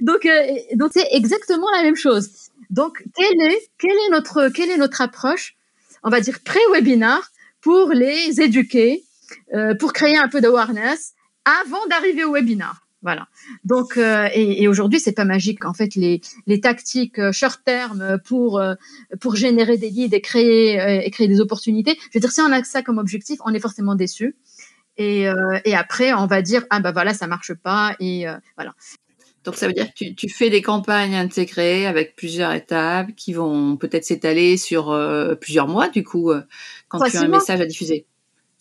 donc, 0.00 0.26
donc 0.74 0.92
c'est 0.94 1.08
exactement 1.10 1.70
la 1.76 1.82
même 1.82 1.96
chose. 1.96 2.30
Donc, 2.70 3.04
quelle 3.14 3.42
est, 3.42 3.70
quelle 3.78 3.90
est 3.90 4.10
notre, 4.10 4.48
quelle 4.48 4.70
est 4.70 4.78
notre 4.78 5.02
approche, 5.02 5.54
on 6.02 6.08
va 6.08 6.22
dire 6.22 6.38
pré-webinar, 6.42 7.30
pour 7.60 7.90
les 7.90 8.40
éduquer, 8.40 9.04
pour 9.78 9.92
créer 9.92 10.16
un 10.16 10.28
peu 10.28 10.40
d'awareness 10.40 11.12
avant 11.48 11.86
d'arriver 11.88 12.24
au 12.24 12.32
webinar. 12.32 12.82
Voilà. 13.00 13.28
Donc 13.64 13.96
euh, 13.96 14.28
et, 14.34 14.62
et 14.62 14.68
aujourd'hui 14.68 14.98
c'est 14.98 15.12
pas 15.12 15.24
magique. 15.24 15.64
En 15.64 15.72
fait 15.72 15.94
les 15.94 16.20
les 16.46 16.60
tactiques 16.60 17.18
euh, 17.20 17.32
short 17.32 17.60
terme 17.64 18.18
pour 18.24 18.58
euh, 18.58 18.74
pour 19.20 19.36
générer 19.36 19.78
des 19.78 19.88
leads 19.90 20.16
et 20.16 20.20
créer 20.20 21.04
et 21.06 21.10
créer 21.10 21.28
des 21.28 21.40
opportunités. 21.40 21.96
Je 22.00 22.18
veux 22.18 22.20
dire 22.20 22.32
si 22.32 22.40
on 22.40 22.50
a 22.52 22.62
ça 22.64 22.82
comme 22.82 22.98
objectif, 22.98 23.38
on 23.44 23.54
est 23.54 23.60
forcément 23.60 23.94
déçu. 23.94 24.36
Et 24.96 25.26
et 25.64 25.74
après 25.76 26.12
on 26.12 26.26
va 26.26 26.42
dire 26.42 26.66
ah 26.70 26.80
bah 26.80 26.90
voilà 26.90 27.14
ça 27.14 27.28
marche 27.28 27.54
pas 27.54 27.94
et 28.00 28.26
voilà. 28.56 28.74
Donc 29.44 29.54
ça 29.54 29.68
veut 29.68 29.72
dire 29.72 29.86
que 29.86 29.94
tu, 29.94 30.14
tu, 30.16 30.28
fais 30.28 30.50
des 30.50 30.60
campagnes 30.60 31.14
intégrées 31.14 31.86
avec 31.86 32.16
plusieurs 32.16 32.52
étapes 32.52 33.14
qui 33.16 33.32
vont 33.32 33.76
peut-être 33.76 34.04
s'étaler 34.04 34.56
sur 34.56 34.86
plusieurs 35.40 35.68
mois 35.68 35.88
du 35.88 36.02
coup 36.02 36.32
quand 36.88 36.98
tu 37.08 37.16
as 37.16 37.20
un 37.20 37.28
message 37.28 37.60
à 37.60 37.66
diffuser. 37.66 38.06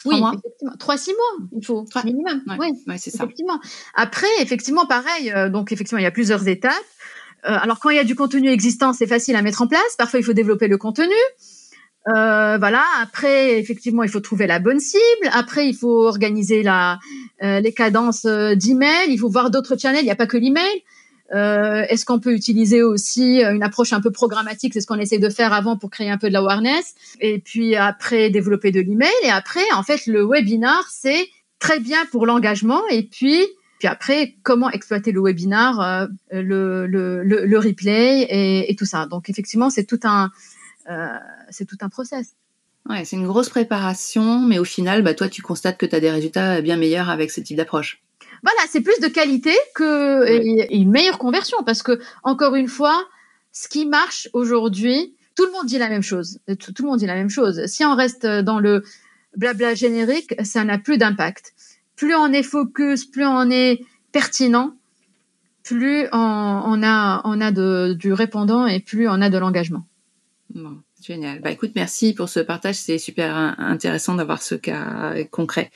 Oui, 0.06 0.16
effectivement. 0.16 0.74
Trois, 0.77 0.98
six 0.98 1.12
mois, 1.12 1.48
il 1.58 1.66
faut, 1.66 1.86
minimum. 2.04 2.44
Oui, 2.60 2.68
ouais, 2.88 2.98
c'est 2.98 3.10
ça. 3.10 3.24
Effectivement. 3.24 3.60
Après, 3.96 4.27
effectivement, 4.39 4.86
pareil, 4.86 5.32
euh, 5.32 5.50
donc 5.50 5.72
effectivement, 5.72 6.00
il 6.00 6.04
y 6.04 6.08
a 6.08 6.12
plusieurs 6.12 6.48
étapes. 6.48 6.74
Euh, 7.46 7.58
alors, 7.62 7.80
quand 7.80 7.89
il 7.89 7.96
y 7.96 8.00
a 8.00 8.04
du 8.04 8.16
contenu 8.16 8.50
existant, 8.50 8.94
c'est 8.94 9.08
facile 9.08 9.36
à 9.36 9.42
mettre 9.42 9.62
en 9.62 9.68
place. 9.68 9.96
Parfois, 9.98 10.20
il 10.20 10.24
faut 10.24 10.34
développer 10.34 10.68
le 10.68 10.77
contenu. 10.77 11.16
Euh, 12.16 12.58
voilà. 12.58 12.84
Après, 13.01 13.60
effectivement, 13.60 14.04
il 14.04 14.10
faut 14.10 14.20
trouver 14.20 14.48
la 14.48 14.60
bonne 14.60 14.80
cible. 14.80 15.30
Après, 15.32 15.68
il 15.68 15.75
faut 15.75 16.08
organiser 16.08 16.63
la, 16.63 17.00
les 17.42 17.74
cadences 17.74 18.25
d'email. 18.25 19.10
Il 19.10 19.18
faut 19.18 19.30
voir 19.30 19.50
d'autres 19.50 19.77
channels. 19.77 20.01
Il 20.01 20.06
n'y 20.06 20.12
a 20.12 20.16
pas 20.16 20.27
que 20.27 20.38
l'email. 20.38 20.84
Euh, 21.34 21.84
Est-ce 21.89 22.05
qu'on 22.05 22.19
peut 22.19 22.34
utiliser 22.34 22.84
aussi 22.84 23.41
une 23.41 23.63
approche 23.63 23.93
un 23.93 24.01
peu 24.01 24.12
programmatique 24.12 24.74
C'est 24.74 24.81
ce 24.81 24.88
qu'on 24.88 25.00
essaie 25.00 25.19
de 25.19 25.29
faire 25.29 25.53
avant 25.53 25.77
pour 25.77 25.89
créer 25.89 26.10
un 26.10 26.17
peu 26.17 26.27
de 26.29 26.34
l'awareness. 26.34 26.96
Et 27.19 27.39
puis 27.39 27.75
après, 27.75 28.29
développer 28.29 28.72
de 28.72 28.79
l'email. 28.79 29.10
Et 29.24 29.29
après, 29.29 29.63
en 29.75 29.84
fait, 29.84 30.05
le 30.07 30.25
webinar, 30.25 30.88
c'est 30.89 31.27
très 31.60 31.79
bien 31.79 32.05
pour 32.12 32.25
l'engagement. 32.25 32.81
Et 32.89 33.03
puis, 33.03 33.46
puis 33.79 33.88
après, 33.88 34.36
comment 34.43 34.69
exploiter 34.72 35.12
le 35.12 35.22
webinar, 35.22 35.79
euh, 35.81 36.07
le, 36.31 36.88
le, 36.88 37.24
le, 37.24 37.46
le, 37.46 37.60
replay 37.60 38.22
et, 38.24 38.72
et, 38.72 38.75
tout 38.75 38.86
ça. 38.86 39.05
Donc 39.05 39.29
effectivement, 39.29 39.69
c'est 39.69 39.86
tout 39.86 40.00
un, 40.03 40.31
euh, 40.89 41.07
c'est 41.50 41.65
tout 41.65 41.77
un 41.81 41.89
process. 41.89 42.34
Ouais, 42.89 43.05
c'est 43.05 43.17
une 43.17 43.27
grosse 43.27 43.50
préparation, 43.50 44.39
mais 44.39 44.60
au 44.60 44.63
final, 44.63 45.03
bah, 45.03 45.13
toi, 45.13 45.27
tu 45.27 45.41
constates 45.41 45.77
que 45.77 45.86
tu 45.86 45.96
as 45.96 46.00
des 46.00 46.10
résultats 46.10 46.62
bien 46.62 46.77
meilleurs 46.77 47.10
avec 47.10 47.31
ce 47.31 47.41
type 47.41 47.57
d'approche. 47.57 48.01
Voilà, 48.44 48.60
c'est 48.70 48.82
plus 48.82 49.00
de 49.00 49.08
qualité 49.08 49.51
que 49.75 50.25
et, 50.27 50.86
meilleure 50.86 51.17
conversion 51.17 51.63
parce 51.63 51.84
que 51.84 52.00
encore 52.24 52.56
une 52.56 52.67
fois, 52.67 53.06
ce 53.51 53.67
qui 53.67 53.86
marche 53.86 54.29
aujourd'hui, 54.34 55.15
tout 55.36 55.46
le 55.46 55.51
monde 55.51 55.65
dit 55.65 55.77
la 55.77 55.89
même 55.89 56.01
chose. 56.01 56.39
Tout, 56.60 56.74
tout, 56.74 56.84
le 56.84 56.89
monde 56.89 57.00
dit 57.00 57.06
la 57.06 57.15
même 57.15 57.29
chose. 57.29 57.65
Si 57.65 57.84
on 57.84 57.96
reste 57.96 58.25
dans 58.25 58.60
le 58.60 58.84
blabla 59.36 59.75
générique, 59.75 60.34
ça 60.44 60.63
n'a 60.63 60.77
plus 60.77 60.98
d'impact. 60.98 61.53
Plus 61.96 62.15
on 62.15 62.32
est 62.32 62.44
focus, 62.44 63.06
plus 63.06 63.25
on 63.25 63.50
est 63.50 63.82
pertinent, 64.12 64.75
plus 65.63 66.08
on, 66.12 66.62
on 66.65 66.84
a 66.84 67.22
on 67.25 67.41
a 67.41 67.51
de, 67.51 67.96
du 67.98 68.13
répondant 68.13 68.67
et 68.67 68.79
plus 68.79 69.08
on 69.08 69.22
a 69.22 69.29
de 69.29 69.38
l'engagement. 69.38 69.86
Bon, 70.53 70.77
génial. 71.01 71.41
Bah 71.41 71.51
écoute, 71.51 71.72
merci 71.75 72.13
pour 72.13 72.29
ce 72.29 72.39
partage. 72.39 72.75
C'est 72.75 72.98
super 72.98 73.36
intéressant 73.60 74.15
d'avoir 74.15 74.41
ce 74.41 74.56
cas 74.56 75.13
concret. 75.32 75.72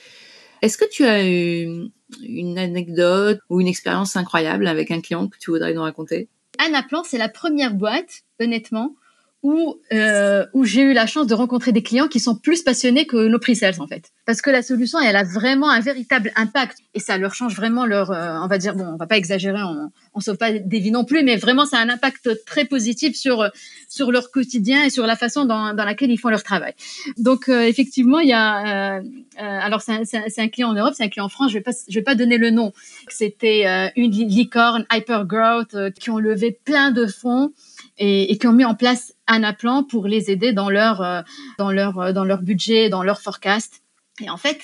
Est-ce 0.61 0.77
que 0.77 0.89
tu 0.89 1.05
as 1.05 1.27
eu 1.27 1.89
une 2.21 2.57
anecdote 2.57 3.39
ou 3.49 3.61
une 3.61 3.67
expérience 3.67 4.15
incroyable 4.15 4.67
avec 4.67 4.91
un 4.91 5.01
client 5.01 5.27
que 5.27 5.37
tu 5.39 5.51
voudrais 5.51 5.73
nous 5.73 5.81
raconter? 5.81 6.29
Anaplan, 6.59 7.03
c'est 7.03 7.17
la 7.17 7.29
première 7.29 7.73
boîte, 7.73 8.21
honnêtement, 8.39 8.95
où, 9.43 9.79
euh, 9.91 10.45
où 10.53 10.65
j'ai 10.65 10.81
eu 10.81 10.93
la 10.93 11.07
chance 11.07 11.27
de 11.27 11.33
rencontrer 11.33 11.71
des 11.71 11.81
clients 11.81 12.07
qui 12.07 12.19
sont 12.19 12.35
plus 12.35 12.61
passionnés 12.61 13.05
que 13.05 13.27
nos 13.27 13.39
pre-sales 13.39 13.79
en 13.79 13.87
fait. 13.87 14.11
Parce 14.25 14.41
que 14.41 14.49
la 14.49 14.61
solution, 14.61 14.99
elle 14.99 15.15
a 15.15 15.23
vraiment 15.23 15.69
un 15.69 15.79
véritable 15.79 16.31
impact 16.35 16.77
et 16.93 16.99
ça 16.99 17.17
leur 17.17 17.33
change 17.33 17.55
vraiment 17.55 17.85
leur, 17.85 18.11
euh, 18.11 18.37
on 18.41 18.47
va 18.47 18.57
dire, 18.57 18.75
bon, 18.75 18.85
on 18.85 18.97
va 18.97 19.07
pas 19.07 19.17
exagérer, 19.17 19.61
on, 19.63 19.91
on 20.13 20.19
sauve 20.19 20.37
pas 20.37 20.51
des 20.51 20.79
vies 20.79 20.91
non 20.91 21.05
plus, 21.05 21.23
mais 21.23 21.37
vraiment, 21.37 21.65
ça 21.65 21.77
a 21.77 21.81
un 21.81 21.89
impact 21.89 22.45
très 22.45 22.65
positif 22.65 23.15
sur 23.15 23.49
sur 23.91 24.09
leur 24.09 24.31
quotidien 24.31 24.85
et 24.85 24.89
sur 24.89 25.05
la 25.05 25.17
façon 25.17 25.43
dans, 25.43 25.73
dans 25.73 25.83
laquelle 25.83 26.11
ils 26.11 26.17
font 26.17 26.29
leur 26.29 26.43
travail. 26.43 26.73
Donc 27.17 27.49
euh, 27.49 27.63
effectivement, 27.63 28.19
il 28.19 28.29
y 28.29 28.33
a, 28.33 28.95
euh, 28.95 29.01
euh, 29.01 29.03
alors 29.37 29.81
c'est 29.81 29.91
un, 29.91 30.03
un, 30.37 30.47
client 30.47 30.69
en 30.69 30.73
Europe, 30.73 30.93
c'est 30.95 31.03
un 31.03 31.09
client 31.09 31.25
en 31.25 31.29
France, 31.29 31.51
je 31.51 31.57
vais 31.57 31.63
pas 31.63 31.71
je 31.89 31.93
vais 31.93 32.03
pas 32.03 32.15
donner 32.15 32.37
le 32.37 32.51
nom. 32.51 32.71
C'était 33.09 33.91
une 33.97 34.11
licorne 34.11 34.85
hyper 34.93 35.25
growth 35.25 35.75
qui 35.99 36.09
ont 36.09 36.19
levé 36.19 36.57
plein 36.63 36.91
de 36.91 37.05
fonds 37.05 37.51
et, 38.01 38.31
et, 38.31 38.37
qui 38.37 38.47
ont 38.47 38.53
mis 38.53 38.65
en 38.65 38.73
place 38.73 39.13
un 39.27 39.43
appelant 39.43 39.83
pour 39.83 40.07
les 40.07 40.31
aider 40.31 40.53
dans 40.53 40.69
leur 40.69 41.01
euh, 41.01 41.21
dans 41.59 41.71
leur 41.71 41.99
euh, 41.99 42.11
dans 42.11 42.25
leur 42.25 42.41
budget, 42.41 42.89
dans 42.89 43.03
leur 43.03 43.21
forecast. 43.21 43.83
Et 44.19 44.29
en 44.29 44.37
fait, 44.37 44.59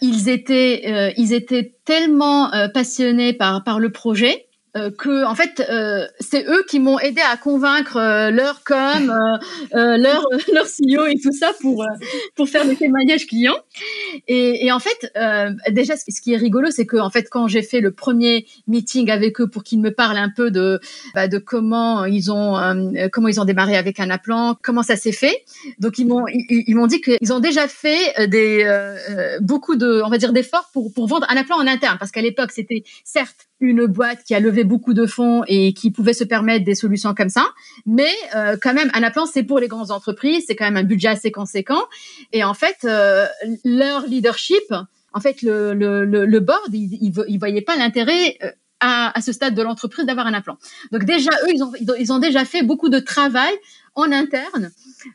ils 0.00 0.28
étaient 0.28 0.84
euh, 0.86 1.12
ils 1.16 1.32
étaient 1.32 1.74
tellement 1.84 2.50
passionnés 2.72 3.32
par 3.32 3.64
par 3.64 3.80
le 3.80 3.90
projet 3.90 4.45
euh, 4.76 4.90
que 4.90 5.24
en 5.24 5.34
fait 5.34 5.64
euh, 5.70 6.06
c'est 6.20 6.44
eux 6.46 6.64
qui 6.68 6.80
m'ont 6.80 6.98
aidé 6.98 7.22
à 7.22 7.36
convaincre 7.36 7.96
euh, 7.96 8.30
leur 8.30 8.62
com, 8.62 9.14
leur 9.72 10.26
leur 10.52 10.66
CEO 10.66 11.06
et 11.06 11.18
tout 11.22 11.32
ça 11.32 11.52
pour 11.60 11.86
pour 12.34 12.48
faire 12.48 12.66
des 12.66 12.76
témoignages 12.76 13.26
clients. 13.26 13.56
Et, 14.28 14.70
en 14.72 14.78
fait 14.78 15.12
déjà 15.70 15.94
ce 15.96 16.20
qui 16.20 16.34
est 16.34 16.36
rigolo 16.36 16.70
c'est 16.70 16.86
que 16.86 16.96
en 16.96 17.10
fait 17.10 17.28
quand 17.30 17.48
j'ai 17.48 17.62
fait 17.62 17.80
le 17.80 17.92
premier 17.92 18.46
meeting 18.66 19.10
avec 19.10 19.40
eux 19.40 19.48
pour 19.48 19.62
qu'ils 19.62 19.80
me 19.80 19.90
parlent 19.90 20.18
un 20.18 20.30
peu 20.30 20.50
de 20.50 20.80
bah, 21.14 21.28
de 21.28 21.38
comment 21.38 22.04
ils 22.04 22.30
ont 22.30 22.56
comment 23.12 23.28
ils 23.28 23.40
ont 23.40 23.44
démarré 23.44 23.76
avec 23.76 24.00
un 24.00 24.10
appelant, 24.10 24.56
comment 24.62 24.82
ça 24.82 24.96
s'est 24.96 25.12
fait. 25.12 25.44
Donc 25.78 25.98
ils 25.98 26.06
m'ont 26.06 26.26
ils, 26.28 26.74
m'ont 26.74 26.86
dit 26.86 27.00
qu'ils 27.00 27.32
ont 27.32 27.40
déjà 27.40 27.68
fait 27.68 28.28
des 28.28 28.66
beaucoup 29.40 29.76
de 29.76 30.02
on 30.04 30.08
va 30.10 30.18
dire 30.18 30.32
d'efforts 30.32 30.70
pour 30.72 30.92
pour 30.92 31.06
vendre 31.06 31.26
un 31.30 31.36
appelant 31.36 31.58
en 31.58 31.66
interne 31.66 31.96
parce 31.98 32.10
qu'à 32.10 32.22
l'époque 32.22 32.50
c'était 32.52 32.82
certes 33.04 33.46
une 33.60 33.86
boîte 33.86 34.22
qui 34.24 34.34
a 34.34 34.40
levé 34.40 34.64
beaucoup 34.64 34.94
de 34.94 35.06
fonds 35.06 35.42
et 35.46 35.72
qui 35.72 35.90
pouvait 35.90 36.12
se 36.12 36.24
permettre 36.24 36.64
des 36.64 36.74
solutions 36.74 37.14
comme 37.14 37.28
ça. 37.28 37.46
Mais 37.86 38.10
euh, 38.34 38.56
quand 38.60 38.74
même, 38.74 38.90
un 38.92 39.10
plan, 39.10 39.26
c'est 39.26 39.42
pour 39.42 39.58
les 39.58 39.68
grandes 39.68 39.90
entreprises, 39.90 40.44
c'est 40.46 40.56
quand 40.56 40.66
même 40.66 40.76
un 40.76 40.84
budget 40.84 41.08
assez 41.08 41.30
conséquent. 41.30 41.82
Et 42.32 42.44
en 42.44 42.54
fait, 42.54 42.76
euh, 42.84 43.26
leur 43.64 44.06
leadership, 44.06 44.72
en 45.12 45.20
fait, 45.20 45.40
le, 45.42 45.72
le, 45.72 46.04
le, 46.04 46.40
board, 46.40 46.74
il, 46.74 46.98
il, 47.28 47.38
voyait 47.38 47.62
pas 47.62 47.76
l'intérêt 47.76 48.36
euh, 48.42 48.50
à, 48.80 49.16
à, 49.16 49.20
ce 49.20 49.32
stade 49.32 49.54
de 49.54 49.62
l'entreprise 49.62 50.04
d'avoir 50.04 50.26
un 50.26 50.40
plan. 50.40 50.58
Donc 50.92 51.04
déjà, 51.04 51.30
eux, 51.44 51.52
ils 51.54 51.62
ont, 51.62 51.72
ils 51.98 52.12
ont 52.12 52.18
déjà 52.18 52.44
fait 52.44 52.62
beaucoup 52.62 52.88
de 52.88 52.98
travail 52.98 53.52
en 53.94 54.12
interne 54.12 54.70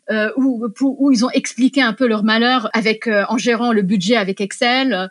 euh, 0.10 0.32
où, 0.38 0.66
où, 0.82 1.12
ils 1.12 1.24
ont 1.24 1.30
expliqué 1.30 1.82
un 1.82 1.94
peu 1.94 2.08
leur 2.08 2.24
malheur 2.24 2.70
avec 2.74 3.08
euh, 3.08 3.24
en 3.30 3.38
gérant 3.38 3.72
le 3.72 3.84
budget 3.84 4.16
avec 4.16 4.42
Excel. 4.42 5.10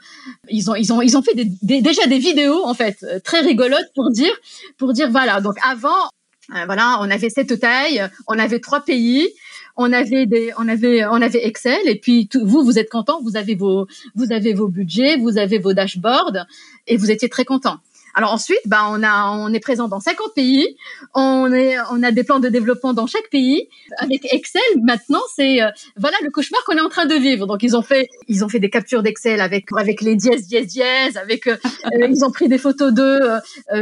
Ils 0.49 0.71
ont 0.71 0.75
ils 0.75 0.93
ont 0.93 1.01
ils 1.01 1.17
ont 1.17 1.23
fait 1.23 1.35
des, 1.35 1.81
déjà 1.81 2.07
des 2.07 2.19
vidéos 2.19 2.67
en 2.67 2.75
fait 2.75 3.05
très 3.23 3.41
rigolotes 3.41 3.91
pour 3.95 4.11
dire 4.11 4.33
pour 4.77 4.93
dire 4.93 5.11
voilà 5.11 5.41
donc 5.41 5.55
avant 5.63 6.11
euh, 6.55 6.65
voilà 6.67 6.99
on 7.01 7.11
avait 7.11 7.31
cette 7.31 7.61
taille, 7.61 8.03
on 8.27 8.39
avait 8.39 8.61
trois 8.61 8.81
pays. 8.81 9.29
On 9.77 9.93
avait 9.95 10.27
des, 10.27 10.53
on 10.59 10.69
avait, 10.69 11.07
on 11.07 11.23
avait 11.23 11.47
Excel 11.47 11.79
et 11.87 11.99
puis 11.99 12.29
vous, 12.35 12.63
vous 12.65 12.79
êtes 12.79 12.91
content, 12.91 13.23
vous 13.23 13.37
avez 13.37 13.55
vos, 13.55 13.87
vous 14.15 14.31
avez 14.31 14.53
vos 14.53 14.69
budgets, 14.69 15.17
vous 15.17 15.39
avez 15.39 15.59
vos 15.59 15.73
dashboards 15.73 16.45
et 16.87 16.99
vous 16.99 17.11
étiez 17.11 17.31
très 17.31 17.47
content. 17.47 17.79
Alors 18.15 18.33
ensuite, 18.33 18.61
bah, 18.67 18.89
on, 18.91 19.03
a, 19.03 19.31
on 19.31 19.53
est 19.53 19.61
présent 19.61 19.89
dans 19.89 20.01
50 20.01 20.35
pays, 20.35 20.77
on, 21.15 21.53
est, 21.53 21.77
on 21.91 22.03
a 22.03 22.11
des 22.11 22.25
plans 22.25 22.41
de 22.41 22.49
développement 22.49 22.93
dans 22.93 23.07
chaque 23.07 23.29
pays. 23.31 23.69
Avec 23.99 24.33
Excel, 24.33 24.63
maintenant, 24.83 25.21
c'est 25.35 25.63
euh, 25.63 25.69
voilà 25.97 26.17
le 26.23 26.31
cauchemar 26.31 26.63
qu'on 26.65 26.77
est 26.77 26.81
en 26.81 26.89
train 26.89 27.07
de 27.07 27.15
vivre. 27.15 27.47
Donc 27.47 27.63
ils 27.63 27.77
ont 27.77 27.83
fait, 27.83 28.09
ils 28.29 28.45
ont 28.45 28.49
fait 28.49 28.59
des 28.59 28.71
captures 28.71 29.03
d'Excel 29.03 29.41
avec 29.41 29.67
avec 29.77 30.01
les 30.01 30.17
dièses, 30.17 30.47
dièses, 30.47 30.69
dièses, 30.69 31.17
avec 31.17 31.47
euh, 31.47 31.57
euh, 31.95 32.07
ils 32.09 32.25
ont 32.25 32.31
pris 32.31 32.49
des 32.49 32.59
photos 32.59 32.93
d'eux, 32.93 33.21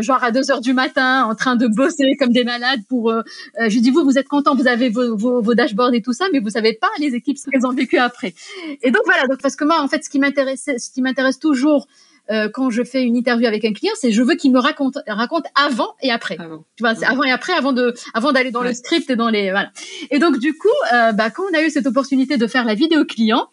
genre 0.01 0.23
à 0.23 0.31
2 0.31 0.51
heures 0.51 0.61
du 0.61 0.73
matin, 0.73 1.25
en 1.25 1.35
train 1.35 1.57
de 1.57 1.67
bosser 1.67 2.17
comme 2.19 2.33
des 2.33 2.45
malades 2.45 2.81
pour. 2.89 3.13
je 3.59 3.79
dis 3.79 3.91
vous, 3.91 4.05
vous 4.05 4.19
êtes 4.19 4.29
contents, 4.29 4.55
vous 4.55 4.69
avez 4.69 4.89
vos, 4.89 5.17
vos, 5.17 5.41
vos, 5.43 5.55
dashboards 5.55 5.95
et 5.95 6.03
tout 6.03 6.13
ça, 6.13 6.27
mais 6.33 6.41
vous 6.41 6.51
savez 6.51 6.75
pas 6.75 6.91
les 6.99 7.15
équipes 7.15 7.39
ce 7.39 7.51
qu'elles 7.51 7.67
ont 7.67 7.73
vécu 7.73 7.99
après. 7.99 8.35
Et 8.83 8.91
donc 8.91 9.03
voilà, 9.05 9.27
donc 9.27 9.41
parce 9.41 9.57
que 9.57 9.65
moi, 9.65 9.81
en 9.81 9.89
fait, 9.89 10.05
ce 10.05 10.11
qui 10.11 10.19
m'intéresse 10.19 11.39
toujours 11.39 11.87
euh, 12.31 12.49
quand 12.53 12.71
je 12.71 12.83
fais 12.83 13.03
une 13.03 13.17
interview 13.17 13.47
avec 13.47 13.65
un 13.65 13.73
client, 13.73 13.93
c'est 13.99 14.13
je 14.13 14.23
veux 14.23 14.35
qu'il 14.35 14.53
me 14.53 14.59
raconte 14.59 14.99
raconte 15.07 15.45
avant 15.55 15.95
et 16.03 16.11
après. 16.11 16.37
Avant. 16.39 16.65
Tu 16.77 16.83
vois, 16.83 16.95
c'est 16.95 17.07
avant 17.07 17.25
et 17.25 17.31
après, 17.31 17.53
avant 17.53 17.73
de 17.73 17.95
avant 18.15 18.33
d'aller 18.33 18.51
dans 18.51 18.63
le 18.63 18.73
script 18.73 19.09
et 19.11 19.17
dans 19.17 19.31
les 19.31 19.51
voilà. 19.51 19.71
Et 20.11 20.19
donc 20.19 20.39
du 20.39 20.57
coup, 20.57 20.69
euh, 20.93 21.13
bah, 21.13 21.31
quand 21.31 21.45
on 21.51 21.57
a 21.57 21.63
eu 21.63 21.71
cette 21.71 21.87
opportunité 21.87 22.37
de 22.37 22.47
faire 22.47 22.65
la 22.65 22.75
vidéo 22.75 23.05
client, 23.05 23.49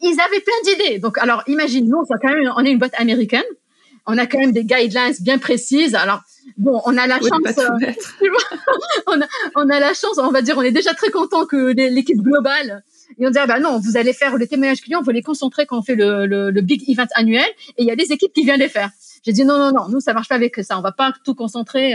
ils 0.00 0.16
avaient 0.20 0.40
plein 0.40 0.72
d'idées. 0.72 0.98
Donc 0.98 1.18
alors, 1.18 1.42
imagine, 1.46 1.88
nous, 1.88 1.98
on, 1.98 2.04
quand 2.04 2.32
même, 2.32 2.52
on 2.56 2.64
est 2.64 2.70
une 2.72 2.78
boîte 2.78 2.94
américaine. 2.98 3.44
On 4.06 4.18
a 4.18 4.26
quand 4.26 4.38
même 4.38 4.52
des 4.52 4.64
guidelines 4.64 5.14
bien 5.20 5.38
précises. 5.38 5.94
Alors, 5.94 6.20
bon, 6.56 6.80
on 6.84 6.96
a 6.96 7.06
la 7.06 7.18
chance. 7.18 7.58
Euh, 7.58 8.28
on, 9.06 9.20
a, 9.20 9.26
on 9.56 9.68
a 9.68 9.80
la 9.80 9.94
chance, 9.94 10.18
on 10.18 10.30
va 10.30 10.42
dire, 10.42 10.56
on 10.58 10.62
est 10.62 10.70
déjà 10.70 10.94
très 10.94 11.10
content 11.10 11.44
que 11.44 11.72
l'équipe 11.74 12.22
globale 12.22 12.84
et 13.18 13.26
on 13.26 13.30
dit, 13.30 13.38
ah 13.38 13.46
bah 13.46 13.60
non, 13.60 13.78
vous 13.78 13.96
allez 13.96 14.12
faire 14.12 14.36
le 14.36 14.46
témoignage 14.46 14.80
client, 14.80 15.02
vous 15.02 15.10
les 15.10 15.22
concentrer 15.22 15.66
quand 15.66 15.78
on 15.78 15.82
fait 15.82 15.94
le, 15.94 16.26
le, 16.26 16.50
le 16.50 16.60
big 16.60 16.88
event 16.88 17.06
annuel, 17.14 17.46
et 17.76 17.82
il 17.82 17.86
y 17.86 17.90
a 17.90 17.96
des 17.96 18.12
équipes 18.12 18.32
qui 18.32 18.44
viennent 18.44 18.60
les 18.60 18.68
faire. 18.68 18.90
J'ai 19.26 19.32
dit 19.32 19.44
non, 19.44 19.58
non, 19.58 19.72
non, 19.72 19.88
nous, 19.88 19.98
ça 19.98 20.12
marche 20.12 20.28
pas 20.28 20.36
avec 20.36 20.54
ça. 20.62 20.78
On 20.78 20.82
va 20.82 20.92
pas 20.92 21.12
tout 21.24 21.34
concentrer 21.34 21.94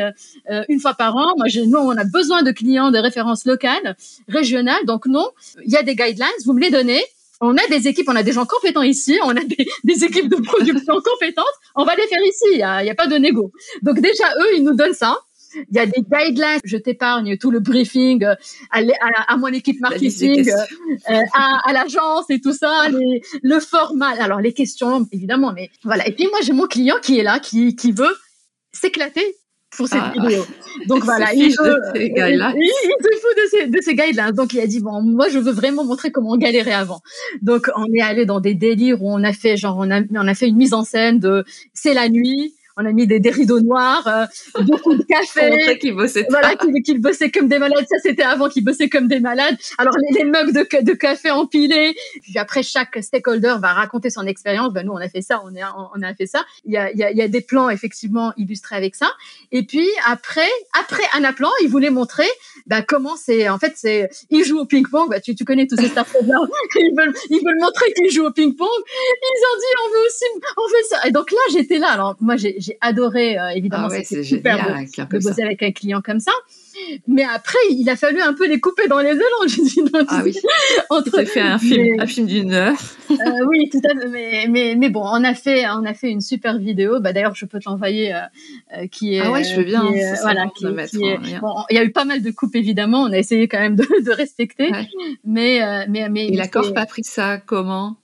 une 0.67 0.81
fois 0.81 0.95
par 0.95 1.15
an. 1.15 1.33
Moi, 1.37 1.47
j'ai, 1.47 1.65
nous, 1.65 1.77
on 1.77 1.95
a 1.95 2.03
besoin 2.03 2.43
de 2.43 2.51
clients 2.51 2.91
de 2.91 2.97
référence 2.97 3.45
locale, 3.45 3.95
régionale. 4.27 4.85
Donc 4.85 5.05
non, 5.05 5.29
il 5.65 5.71
y 5.71 5.77
a 5.77 5.83
des 5.83 5.95
guidelines. 5.95 6.27
Vous 6.45 6.51
me 6.51 6.59
les 6.59 6.69
donnez. 6.69 7.01
On 7.39 7.55
a 7.55 7.67
des 7.69 7.87
équipes, 7.87 8.07
on 8.07 8.15
a 8.15 8.21
des 8.21 8.33
gens 8.33 8.45
compétents 8.45 8.83
ici, 8.83 9.17
on 9.23 9.31
a 9.31 9.41
des, 9.43 10.03
équipes 10.03 10.29
de 10.29 10.35
production 10.35 10.93
compétentes. 11.01 11.45
On 11.75 11.85
va 11.85 11.95
les 11.95 12.05
faire 12.07 12.21
ici. 12.21 12.45
Il 12.51 12.59
y 12.59 12.63
a, 12.63 12.75
a 12.77 12.95
pas 12.95 13.07
de 13.07 13.15
négo. 13.15 13.51
Donc 13.81 13.99
déjà, 13.99 14.25
eux, 14.41 14.57
ils 14.57 14.63
nous 14.63 14.75
donnent 14.75 14.93
ça. 14.93 15.17
Il 15.55 15.75
y 15.75 15.79
a 15.79 15.85
des 15.85 16.01
guidelines. 16.01 16.59
Je 16.63 16.77
t'épargne 16.77 17.37
tout 17.37 17.51
le 17.51 17.59
briefing 17.59 18.23
euh, 18.23 18.35
à, 18.71 18.79
à, 18.79 19.33
à 19.33 19.37
mon 19.37 19.47
équipe 19.47 19.79
marketing, 19.79 20.49
euh, 20.49 21.19
à, 21.33 21.69
à 21.69 21.73
l'agence 21.73 22.29
et 22.29 22.39
tout 22.39 22.53
ça, 22.53 22.89
les, 22.89 23.21
le 23.43 23.59
format. 23.59 24.21
Alors 24.21 24.39
les 24.41 24.53
questions, 24.53 25.07
évidemment, 25.11 25.53
mais 25.53 25.69
voilà. 25.83 26.07
Et 26.07 26.13
puis 26.13 26.27
moi, 26.29 26.39
j'ai 26.43 26.53
mon 26.53 26.67
client 26.67 26.97
qui 27.01 27.19
est 27.19 27.23
là, 27.23 27.39
qui, 27.39 27.75
qui 27.75 27.91
veut 27.91 28.15
s'éclater 28.71 29.35
pour 29.75 29.87
cette 29.87 30.01
ah. 30.03 30.13
vidéo. 30.13 30.45
Donc 30.87 31.03
voilà, 31.03 31.33
il, 31.33 31.49
veut, 31.57 31.79
il, 31.95 32.01
il, 32.01 32.33
se 32.39 33.19
fout 33.21 33.37
de 33.37 33.49
ces, 33.49 33.67
de 33.67 33.81
ces 33.81 33.95
guidelines. 33.95 34.31
Donc 34.31 34.53
il 34.53 34.59
a 34.59 34.67
dit 34.67 34.81
bon, 34.81 35.01
moi 35.01 35.29
je 35.29 35.39
veux 35.39 35.51
vraiment 35.51 35.83
montrer 35.85 36.11
comment 36.11 36.31
on 36.31 36.37
galérait 36.37 36.73
avant. 36.73 37.01
Donc 37.41 37.69
on 37.75 37.85
est 37.93 38.01
allé 38.01 38.25
dans 38.25 38.41
des 38.41 38.53
délires 38.53 39.01
où 39.01 39.09
on 39.09 39.23
a 39.23 39.33
fait 39.33 39.57
genre 39.57 39.77
on 39.79 39.89
a 39.89 40.01
on 40.11 40.27
a 40.27 40.33
fait 40.33 40.47
une 40.47 40.57
mise 40.57 40.73
en 40.73 40.83
scène 40.83 41.19
de 41.19 41.45
c'est 41.73 41.93
la 41.93 42.09
nuit, 42.09 42.53
on 42.81 42.85
a 42.85 42.91
mis 42.91 43.07
des, 43.07 43.19
des 43.19 43.29
rideaux 43.29 43.61
noirs, 43.61 44.07
euh, 44.07 44.61
beaucoup 44.63 44.95
de 44.95 45.03
café. 45.09 45.77
qu'ils 45.79 45.95
bossaient. 45.95 46.27
Voilà, 46.29 46.55
qu'ils 46.83 46.99
bossaient 46.99 47.31
comme 47.31 47.47
des 47.47 47.59
malades. 47.59 47.85
Ça, 47.89 47.97
c'était 48.01 48.23
avant 48.23 48.49
qu'ils 48.49 48.63
bossaient 48.63 48.89
comme 48.89 49.07
des 49.07 49.19
malades. 49.19 49.57
Alors, 49.77 49.93
les, 49.97 50.19
les 50.19 50.25
mugs 50.25 50.51
de, 50.51 50.81
de, 50.81 50.93
café 50.93 51.31
empilés. 51.31 51.95
Puis 52.21 52.37
après, 52.37 52.63
chaque 52.63 52.97
stakeholder 53.01 53.55
va 53.59 53.73
raconter 53.73 54.09
son 54.09 54.25
expérience. 54.25 54.73
Ben, 54.73 54.85
nous, 54.85 54.93
on 54.93 54.97
a 54.97 55.09
fait 55.09 55.21
ça, 55.21 55.41
on, 55.45 55.55
est, 55.55 55.63
on 55.95 56.01
a 56.01 56.13
fait 56.13 56.25
ça. 56.27 56.45
Il 56.65 56.73
y 56.73 56.77
a, 56.77 56.91
il 56.91 56.97
y 56.97 57.03
a, 57.03 57.11
il 57.11 57.17
y 57.17 57.21
a 57.21 57.27
des 57.27 57.41
plans, 57.41 57.69
effectivement, 57.69 58.33
illustrés 58.37 58.75
avec 58.75 58.95
ça. 58.95 59.11
Et 59.51 59.63
puis, 59.63 59.87
après, 60.05 60.49
après 60.79 61.03
un 61.13 61.33
plan, 61.33 61.49
ils 61.61 61.69
voulaient 61.69 61.89
montrer 61.89 62.27
bah, 62.67 62.81
comment 62.81 63.15
c'est. 63.15 63.49
En 63.49 63.59
fait, 63.59 63.73
c'est. 63.75 64.09
Ils 64.29 64.43
jouent 64.43 64.59
au 64.59 64.65
ping-pong. 64.65 65.09
Bah, 65.09 65.19
tu, 65.19 65.35
tu 65.35 65.45
connais 65.45 65.67
tous 65.67 65.77
ces 65.77 65.87
stars 65.87 66.05
là 66.25 66.37
ils 66.75 66.95
veulent, 66.97 67.13
ils 67.29 67.41
veulent 67.45 67.59
montrer 67.59 67.91
qu'ils 67.93 68.11
jouent 68.11 68.25
au 68.25 68.31
ping-pong. 68.31 68.67
Ils 68.67 69.43
ont 69.51 69.59
dit, 69.59 69.73
on 69.85 69.89
veut 69.93 70.05
aussi, 70.07 70.25
on 70.57 70.67
fait 70.69 70.83
ça. 70.89 71.07
Et 71.07 71.11
donc 71.11 71.31
là, 71.31 71.39
j'étais 71.51 71.77
là. 71.77 71.89
Alors, 71.89 72.15
moi, 72.19 72.35
j'ai 72.37 72.70
adoré, 72.81 73.37
euh, 73.37 73.49
évidemment, 73.49 73.87
ah 73.91 74.01
c'est 74.03 74.23
super 74.23 74.57
génial, 74.57 74.85
de, 74.85 75.17
de 75.17 75.23
bosser 75.23 75.43
avec 75.43 75.63
un 75.63 75.71
client 75.71 76.01
comme 76.01 76.19
ça. 76.19 76.31
Mais 77.07 77.23
après, 77.23 77.57
il 77.69 77.89
a 77.89 77.95
fallu 77.95 78.21
un 78.21 78.33
peu 78.33 78.47
les 78.47 78.59
couper 78.59 78.87
dans 78.87 78.99
les 78.99 79.11
ailes. 79.11 79.21
J'ai 79.47 79.63
dit 79.63 79.81
non. 79.81 80.05
Ah 80.07 80.21
oui. 80.23 80.35
Entre... 80.89 81.23
fait 81.25 81.41
un 81.41 81.59
film, 81.59 81.99
un 81.99 82.07
film 82.07 82.27
d'une 82.27 82.53
heure. 82.53 82.77
euh, 83.11 83.15
oui, 83.47 83.69
tout 83.69 83.81
à 83.83 83.99
fait. 83.99 84.07
Mais, 84.07 84.45
mais, 84.49 84.75
mais 84.75 84.89
bon, 84.89 85.03
on 85.03 85.23
a 85.23 85.33
fait, 85.33 85.65
on 85.69 85.85
a 85.85 85.93
fait 85.93 86.09
une 86.09 86.21
super 86.21 86.57
vidéo. 86.57 86.99
Bah 86.99 87.13
d'ailleurs, 87.13 87.35
je 87.35 87.45
peux 87.45 87.59
te 87.59 87.69
l'envoyer, 87.69 88.13
euh, 88.13 88.87
qui 88.91 89.15
est. 89.15 89.21
Ah 89.21 89.31
ouais, 89.31 89.43
je 89.43 89.55
veux 89.55 89.63
bien. 89.63 89.85
Est, 89.91 90.21
voilà, 90.21 90.47
qui, 90.55 90.65
qui 90.65 91.03
est, 91.05 91.39
bon, 91.39 91.55
il 91.69 91.75
y 91.75 91.79
a 91.79 91.83
eu 91.83 91.91
pas 91.91 92.05
mal 92.05 92.21
de 92.21 92.31
coupes 92.31 92.55
évidemment. 92.55 93.03
On 93.03 93.11
a 93.11 93.17
essayé 93.17 93.47
quand 93.47 93.59
même 93.59 93.75
de, 93.75 93.85
de 94.05 94.11
respecter. 94.11 94.71
Ouais. 94.71 94.87
Mais, 95.25 95.85
mais, 95.87 96.09
mais. 96.09 96.27
Et 96.27 96.35
l'accord 96.35 96.73
pas 96.73 96.85
pris 96.85 97.03
ça 97.03 97.37
comment? 97.37 97.97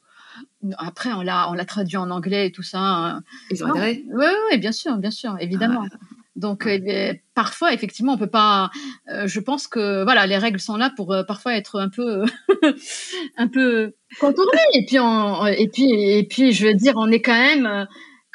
Après, 0.78 1.12
on 1.14 1.22
l'a, 1.22 1.50
on 1.50 1.54
l'a 1.54 1.66
traduit 1.66 1.98
en 1.98 2.10
anglais 2.10 2.48
et 2.48 2.52
tout 2.52 2.64
ça. 2.64 2.80
Hein. 2.80 3.24
Ils 3.52 3.64
ont 3.64 3.72
adhéré? 3.72 4.04
Oui, 4.12 4.58
bien 4.58 4.72
sûr, 4.72 4.98
bien 4.98 5.12
sûr, 5.12 5.36
évidemment. 5.40 5.86
Ah. 5.92 5.98
Donc 6.38 6.68
euh, 6.68 7.14
parfois, 7.34 7.74
effectivement, 7.74 8.14
on 8.14 8.18
peut 8.18 8.28
pas. 8.28 8.70
Euh, 9.12 9.28
je 9.28 9.40
pense 9.40 9.68
que 9.68 10.04
voilà, 10.04 10.28
les 10.28 10.38
règles 10.38 10.60
sont 10.60 10.78
là 10.78 10.92
pour 10.96 11.12
euh, 11.12 11.24
parfois 11.24 11.56
être 11.56 11.80
un 11.80 11.90
peu, 11.90 12.26
un 13.38 13.48
peu 13.48 13.96
contournées. 14.20 14.60
Et 14.76 14.86
puis, 14.86 15.00
on, 15.00 15.48
et 15.48 15.68
puis, 15.68 15.92
et 15.92 16.24
puis, 16.24 16.54
je 16.54 16.68
veux 16.68 16.76
dire, 16.76 16.94
on 16.96 17.10
est 17.10 17.22
quand 17.22 17.34
même 17.34 17.88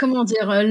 comment 0.02 0.24
dire, 0.24 0.50
euh, 0.50 0.64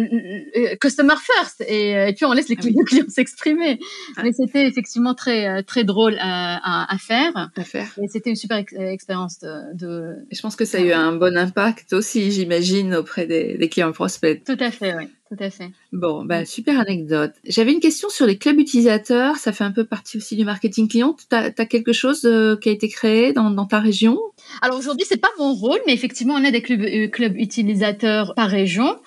euh, 0.58 0.76
customer 0.76 1.16
first, 1.16 1.62
et, 1.62 1.96
euh, 1.96 2.08
et, 2.08 2.14
puis 2.14 2.26
on 2.26 2.34
laisse 2.34 2.50
les 2.50 2.58
ah 2.60 2.62
clients, 2.86 3.06
s'exprimer. 3.08 3.80
Ah. 4.18 4.24
Mais 4.24 4.32
c'était 4.34 4.68
effectivement 4.68 5.16
très 5.16 5.64
très 5.64 5.86
drôle 5.86 6.18
à, 6.20 6.94
à, 6.94 6.98
faire. 6.98 7.50
À 7.56 7.64
faire. 7.64 7.88
Et 8.02 8.08
c'était 8.10 8.30
une 8.30 8.36
super 8.36 8.58
ex 8.58 8.74
expérience 8.74 9.40
de, 9.40 9.78
de, 9.78 10.16
Je 10.32 10.42
pense 10.42 10.56
que 10.58 10.66
ça 10.66 10.80
a 10.80 10.82
eu 10.82 10.92
un 10.92 11.14
bon 11.14 11.38
impact 11.38 11.94
aussi, 11.94 12.32
j'imagine, 12.32 12.94
auprès 12.96 13.26
des, 13.26 13.58
des, 13.58 13.70
clients 13.70 13.94
prospects. 13.94 14.44
Tout 14.44 14.58
à 14.60 14.70
fait, 14.70 14.96
oui. 14.96 15.06
Tout 15.32 15.42
à 15.42 15.50
fait. 15.50 15.72
Bon, 15.94 16.26
bah, 16.26 16.44
super 16.44 16.78
anecdote. 16.78 17.32
J'avais 17.46 17.72
une 17.72 17.80
question 17.80 18.10
sur 18.10 18.26
les 18.26 18.38
clubs 18.38 18.60
utilisateurs. 18.60 19.38
Ça 19.38 19.54
fait 19.54 19.64
un 19.64 19.72
peu 19.72 19.86
partie 19.86 20.18
aussi 20.18 20.36
du 20.36 20.44
marketing 20.44 20.90
client. 20.90 21.16
Tu 21.30 21.34
as, 21.34 21.52
quelque 21.52 21.94
chose 21.94 22.26
euh, 22.26 22.58
qui 22.58 22.68
a 22.68 22.74
été 22.74 22.90
créé 22.90 23.32
dans, 23.32 23.50
dans 23.50 23.66
ta 23.66 23.80
région? 23.80 24.20
Alors 24.62 24.78
aujourd'hui, 24.78 25.06
c'est 25.08 25.22
pas 25.22 25.30
mon 25.40 25.54
rôle, 25.54 25.80
mais 25.88 25.94
effectivement, 25.94 26.34
on 26.34 26.44
a 26.44 26.52
des 26.52 26.62
clubs, 26.62 26.82
euh, 26.82 27.08
clubs 27.08 27.38
utilisateurs 27.38 28.34
par 28.36 28.50
région. 28.50 28.98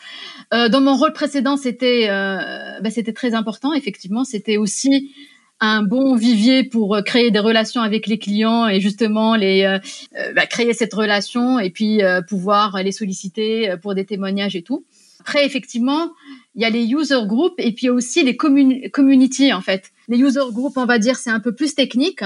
Euh, 0.55 0.71
dans 0.71 0.81
mon 0.81 0.97
rôle 0.97 1.13
précédent, 1.13 1.59
c'était 1.59 2.09
bah, 2.09 2.91
c'était 2.91 3.13
très 3.13 3.35
important. 3.35 3.75
Effectivement, 3.75 4.25
c'était 4.25 4.57
aussi 4.57 5.13
un 5.61 5.83
bon 5.83 6.17
vivier 6.17 6.65
pour 6.65 6.99
créer 7.05 7.31
des 7.31 7.39
relations 7.39 7.81
avec 7.81 8.07
les 8.07 8.19
clients 8.19 8.67
et 8.67 8.81
justement 8.81 9.37
les 9.37 9.63
euh, 9.65 10.33
bah, 10.35 10.47
créer 10.47 10.73
cette 10.75 10.93
relation 10.93 11.59
et 11.59 11.71
puis 11.71 12.03
euh, 12.03 12.23
pouvoir 12.23 12.83
les 12.83 12.93
solliciter 12.93 13.75
pour 13.81 13.95
des 13.95 14.05
témoignages 14.05 14.57
et 14.57 14.63
tout. 14.63 14.85
Après, 15.27 15.47
effectivement, 15.47 16.13
il 16.55 16.61
y 16.61 16.67
a 16.67 16.71
les 16.71 16.85
user 16.85 17.25
groups 17.25 17.55
et 17.57 17.73
puis 17.73 17.89
aussi 17.89 18.23
les 18.23 18.37
community 18.37 19.55
en 19.55 19.63
fait. 19.63 19.91
Les 20.07 20.19
user 20.19 20.41
groups, 20.53 20.77
on 20.77 20.85
va 20.85 20.99
dire, 20.99 21.17
c'est 21.17 21.31
un 21.31 21.41
peu 21.41 21.55
plus 21.55 21.75
technique, 21.75 22.21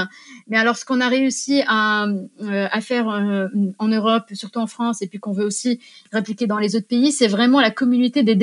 mais 0.49 0.57
alors 0.57 0.77
ce 0.77 0.85
qu'on 0.85 1.01
a 1.01 1.07
réussi 1.07 1.63
à, 1.69 2.07
euh, 2.43 2.69
faire 2.81 3.09
euh, 3.09 3.47
en 3.79 3.87
Europe, 3.87 4.25
surtout 4.33 4.59
en 4.59 4.67
France, 4.67 5.01
et 5.01 5.07
puis 5.07 5.21
qu'on 5.21 5.31
veut 5.31 5.45
aussi 5.45 5.79
répliquer 6.13 6.49
dans 6.49 6.59
les 6.59 6.75
autres 6.75 6.89
pays, 6.89 7.13
c'est 7.13 7.29
vraiment 7.29 7.61
la 7.61 7.71
communauté 7.71 8.25
des, 8.25 8.35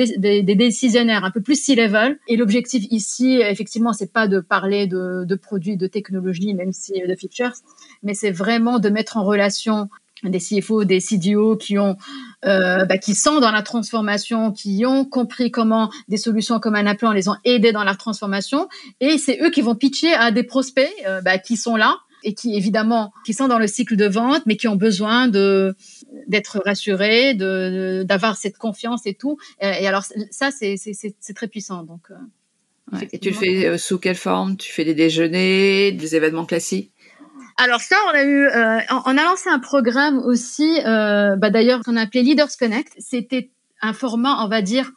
décisionnaires, 0.54 1.24
un 1.24 1.30
peu 1.30 1.42
plus 1.42 1.62
C-level. 1.62 2.18
Et 2.26 2.36
l'objectif 2.38 2.86
ici, 2.90 3.42
effectivement, 3.42 3.92
c'est 3.92 4.10
pas 4.10 4.26
de 4.26 4.40
parler 4.40 4.86
de, 4.86 5.26
de 5.26 5.34
produits, 5.34 5.76
de 5.76 5.86
technologies, 5.86 6.54
même 6.54 6.72
si 6.72 6.94
de 6.94 7.14
features, 7.14 7.52
mais 8.02 8.14
c'est 8.14 8.30
vraiment 8.30 8.78
de 8.78 8.88
mettre 8.88 9.18
en 9.18 9.24
relation 9.24 9.90
des 10.24 10.38
CFO, 10.38 10.84
des 10.84 11.00
CDO 11.00 11.56
qui 11.56 11.78
ont, 11.78 11.96
euh, 12.44 12.84
bah, 12.84 12.98
qui 12.98 13.14
sont 13.14 13.40
dans 13.40 13.50
la 13.50 13.62
transformation, 13.62 14.52
qui 14.52 14.84
ont 14.86 15.04
compris 15.04 15.50
comment 15.50 15.90
des 16.08 16.16
solutions 16.16 16.58
comme 16.58 16.74
un 16.74 16.86
appel, 16.86 17.10
les 17.12 17.28
ont 17.28 17.36
aidés 17.44 17.72
dans 17.72 17.84
leur 17.84 17.98
transformation, 17.98 18.68
et 19.00 19.18
c'est 19.18 19.38
eux 19.42 19.50
qui 19.50 19.60
vont 19.60 19.74
pitcher 19.74 20.12
à 20.14 20.30
des 20.30 20.42
prospects 20.42 20.90
euh, 21.06 21.20
bah, 21.20 21.38
qui 21.38 21.56
sont 21.56 21.76
là 21.76 21.96
et 22.24 22.34
qui 22.34 22.56
évidemment 22.56 23.12
qui 23.24 23.34
sont 23.34 23.46
dans 23.46 23.58
le 23.58 23.66
cycle 23.66 23.96
de 23.96 24.06
vente, 24.06 24.42
mais 24.46 24.56
qui 24.56 24.68
ont 24.68 24.76
besoin 24.76 25.28
de 25.28 25.76
d'être 26.26 26.60
rassurés, 26.64 27.34
de 27.34 28.04
d'avoir 28.06 28.36
cette 28.36 28.56
confiance 28.56 29.06
et 29.06 29.14
tout. 29.14 29.38
Et, 29.60 29.66
et 29.66 29.86
alors 29.86 30.04
ça 30.30 30.50
c'est 30.50 30.76
c'est 30.76 31.34
très 31.34 31.48
puissant 31.48 31.82
donc. 31.84 32.10
Euh, 32.10 32.96
ouais. 32.96 33.08
Et 33.12 33.18
tu 33.18 33.30
le 33.30 33.36
fais 33.36 33.66
euh, 33.66 33.78
sous 33.78 33.98
quelle 33.98 34.16
forme? 34.16 34.56
Tu 34.56 34.72
fais 34.72 34.84
des 34.84 34.94
déjeuners, 34.94 35.92
des 35.92 36.16
événements 36.16 36.46
classiques? 36.46 36.90
Alors 37.56 37.80
ça, 37.80 37.96
on 38.08 38.14
a 38.14 38.24
eu, 38.24 38.48
on 39.06 39.18
a 39.18 39.24
lancé 39.24 39.48
un 39.48 39.58
programme 39.58 40.18
aussi, 40.18 40.80
euh, 40.84 41.36
bah 41.36 41.50
d'ailleurs 41.50 41.80
qu'on 41.80 41.96
a 41.96 42.02
appelé 42.02 42.22
Leaders 42.22 42.50
Connect. 42.58 42.92
C'était 42.98 43.50
un 43.80 43.92
format, 43.92 44.44
on 44.44 44.48
va 44.48 44.62
dire, 44.62 44.92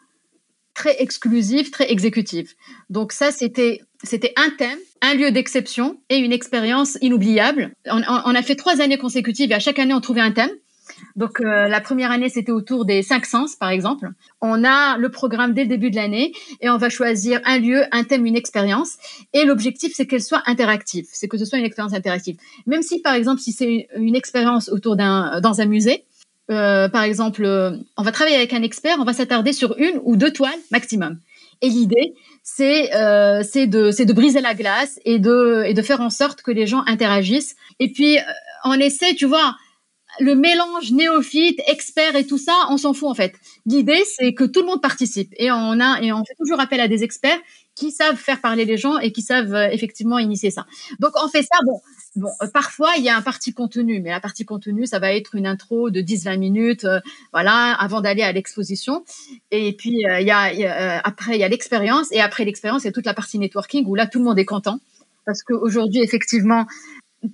très 0.73 1.01
exclusif, 1.01 1.71
très 1.71 1.91
exécutif. 1.91 2.55
Donc 2.89 3.11
ça, 3.11 3.31
c'était 3.31 3.81
c'était 4.03 4.33
un 4.37 4.49
thème, 4.51 4.79
un 5.01 5.13
lieu 5.13 5.31
d'exception 5.31 5.99
et 6.09 6.17
une 6.17 6.31
expérience 6.31 6.97
inoubliable. 7.01 7.73
On, 7.85 8.01
a 8.01 8.41
fait 8.41 8.55
trois 8.55 8.81
années 8.81 8.97
consécutives 8.97 9.51
et 9.51 9.55
à 9.55 9.59
chaque 9.59 9.79
année, 9.79 9.93
on 9.93 9.99
trouvait 9.99 10.21
un 10.21 10.31
thème. 10.31 10.51
Donc 11.15 11.41
euh, 11.41 11.67
la 11.67 11.81
première 11.81 12.11
année, 12.11 12.29
c'était 12.29 12.51
autour 12.51 12.85
des 12.85 13.01
cinq 13.01 13.25
sens, 13.25 13.55
par 13.55 13.69
exemple. 13.69 14.09
On 14.41 14.63
a 14.63 14.97
le 14.97 15.09
programme 15.09 15.53
dès 15.53 15.63
le 15.63 15.69
début 15.69 15.91
de 15.91 15.95
l'année 15.95 16.33
et 16.61 16.69
on 16.69 16.77
va 16.77 16.89
choisir 16.89 17.41
un 17.45 17.59
lieu, 17.59 17.83
un 17.91 18.03
thème, 18.03 18.25
une 18.25 18.35
expérience. 18.35 18.97
Et 19.33 19.45
l'objectif, 19.45 19.93
c'est 19.95 20.05
qu'elle 20.05 20.21
soit 20.21 20.43
interactive, 20.45 21.07
c'est 21.11 21.27
que 21.27 21.37
ce 21.37 21.45
soit 21.45 21.59
une 21.59 21.65
expérience 21.65 21.93
interactive. 21.93 22.37
Même 22.67 22.81
si, 22.81 23.01
par 23.01 23.13
exemple, 23.13 23.41
si 23.41 23.51
c'est 23.51 23.87
une 23.95 24.15
expérience 24.15 24.69
autour 24.69 24.95
d'un 24.95 25.41
dans 25.41 25.61
un 25.61 25.65
musée, 25.65 26.05
euh, 26.51 26.89
par 26.89 27.03
exemple, 27.03 27.43
euh, 27.45 27.77
on 27.97 28.03
va 28.03 28.11
travailler 28.11 28.37
avec 28.37 28.53
un 28.53 28.63
expert, 28.63 28.97
on 28.99 29.03
va 29.03 29.13
s'attarder 29.13 29.53
sur 29.53 29.77
une 29.77 29.99
ou 30.03 30.15
deux 30.15 30.31
toiles 30.31 30.59
maximum. 30.71 31.19
Et 31.61 31.69
l'idée, 31.69 32.13
c'est 32.43 32.87
de, 32.87 34.03
de 34.03 34.13
briser 34.13 34.39
la 34.39 34.53
glace 34.53 34.99
et 35.03 35.19
de, 35.19 35.63
et 35.65 35.73
de 35.73 35.81
faire 35.81 35.99
en 35.99 36.09
sorte 36.09 36.41
que 36.41 36.51
les 36.51 36.65
gens 36.65 36.83
interagissent. 36.87 37.55
Et 37.79 37.91
puis, 37.91 38.17
on 38.63 38.73
essaie, 38.73 39.13
tu 39.13 39.25
vois, 39.25 39.55
le 40.19 40.35
mélange 40.35 40.91
néophyte, 40.91 41.61
expert 41.67 42.15
et 42.15 42.25
tout 42.25 42.37
ça, 42.37 42.53
on 42.69 42.77
s'en 42.77 42.93
fout 42.93 43.09
en 43.09 43.13
fait. 43.13 43.35
L'idée, 43.65 44.03
c'est 44.05 44.33
que 44.33 44.43
tout 44.43 44.61
le 44.61 44.67
monde 44.67 44.81
participe 44.81 45.33
et 45.37 45.51
on 45.51 45.79
a 45.79 46.01
et 46.01 46.11
on 46.11 46.23
fait 46.25 46.35
toujours 46.37 46.59
appel 46.59 46.79
à 46.79 46.87
des 46.87 47.03
experts 47.03 47.39
qui 47.75 47.91
savent 47.91 48.17
faire 48.17 48.41
parler 48.41 48.65
les 48.65 48.77
gens 48.77 48.97
et 48.97 49.11
qui 49.11 49.21
savent 49.21 49.53
euh, 49.53 49.69
effectivement 49.71 50.19
initier 50.19 50.51
ça. 50.51 50.65
Donc 50.99 51.11
on 51.23 51.29
fait 51.29 51.43
ça. 51.43 51.57
Bon, 51.65 51.79
bon, 52.17 52.29
euh, 52.41 52.47
parfois 52.53 52.91
il 52.97 53.03
y 53.03 53.09
a 53.09 53.15
un 53.15 53.21
parti 53.21 53.53
contenu, 53.53 54.01
mais 54.01 54.09
la 54.09 54.19
partie 54.19 54.43
contenu, 54.43 54.85
ça 54.85 54.99
va 54.99 55.13
être 55.13 55.35
une 55.35 55.47
intro 55.47 55.89
de 55.89 56.01
10-20 56.01 56.37
minutes, 56.37 56.85
euh, 56.85 56.99
voilà, 57.31 57.73
avant 57.79 58.01
d'aller 58.01 58.23
à 58.23 58.33
l'exposition. 58.33 59.05
Et 59.51 59.73
puis 59.73 60.03
après 60.05 61.35
il 61.35 61.39
y 61.39 61.43
a 61.43 61.47
l'expérience 61.47 62.11
et 62.11 62.19
après 62.19 62.43
l'expérience, 62.43 62.83
il 62.83 62.87
y 62.87 62.89
a 62.89 62.93
toute 62.93 63.05
la 63.05 63.13
partie 63.13 63.39
networking 63.39 63.85
où 63.87 63.95
là 63.95 64.07
tout 64.07 64.19
le 64.19 64.25
monde 64.25 64.39
est 64.39 64.45
content 64.45 64.79
parce 65.25 65.43
qu'aujourd'hui 65.43 66.01
effectivement 66.01 66.65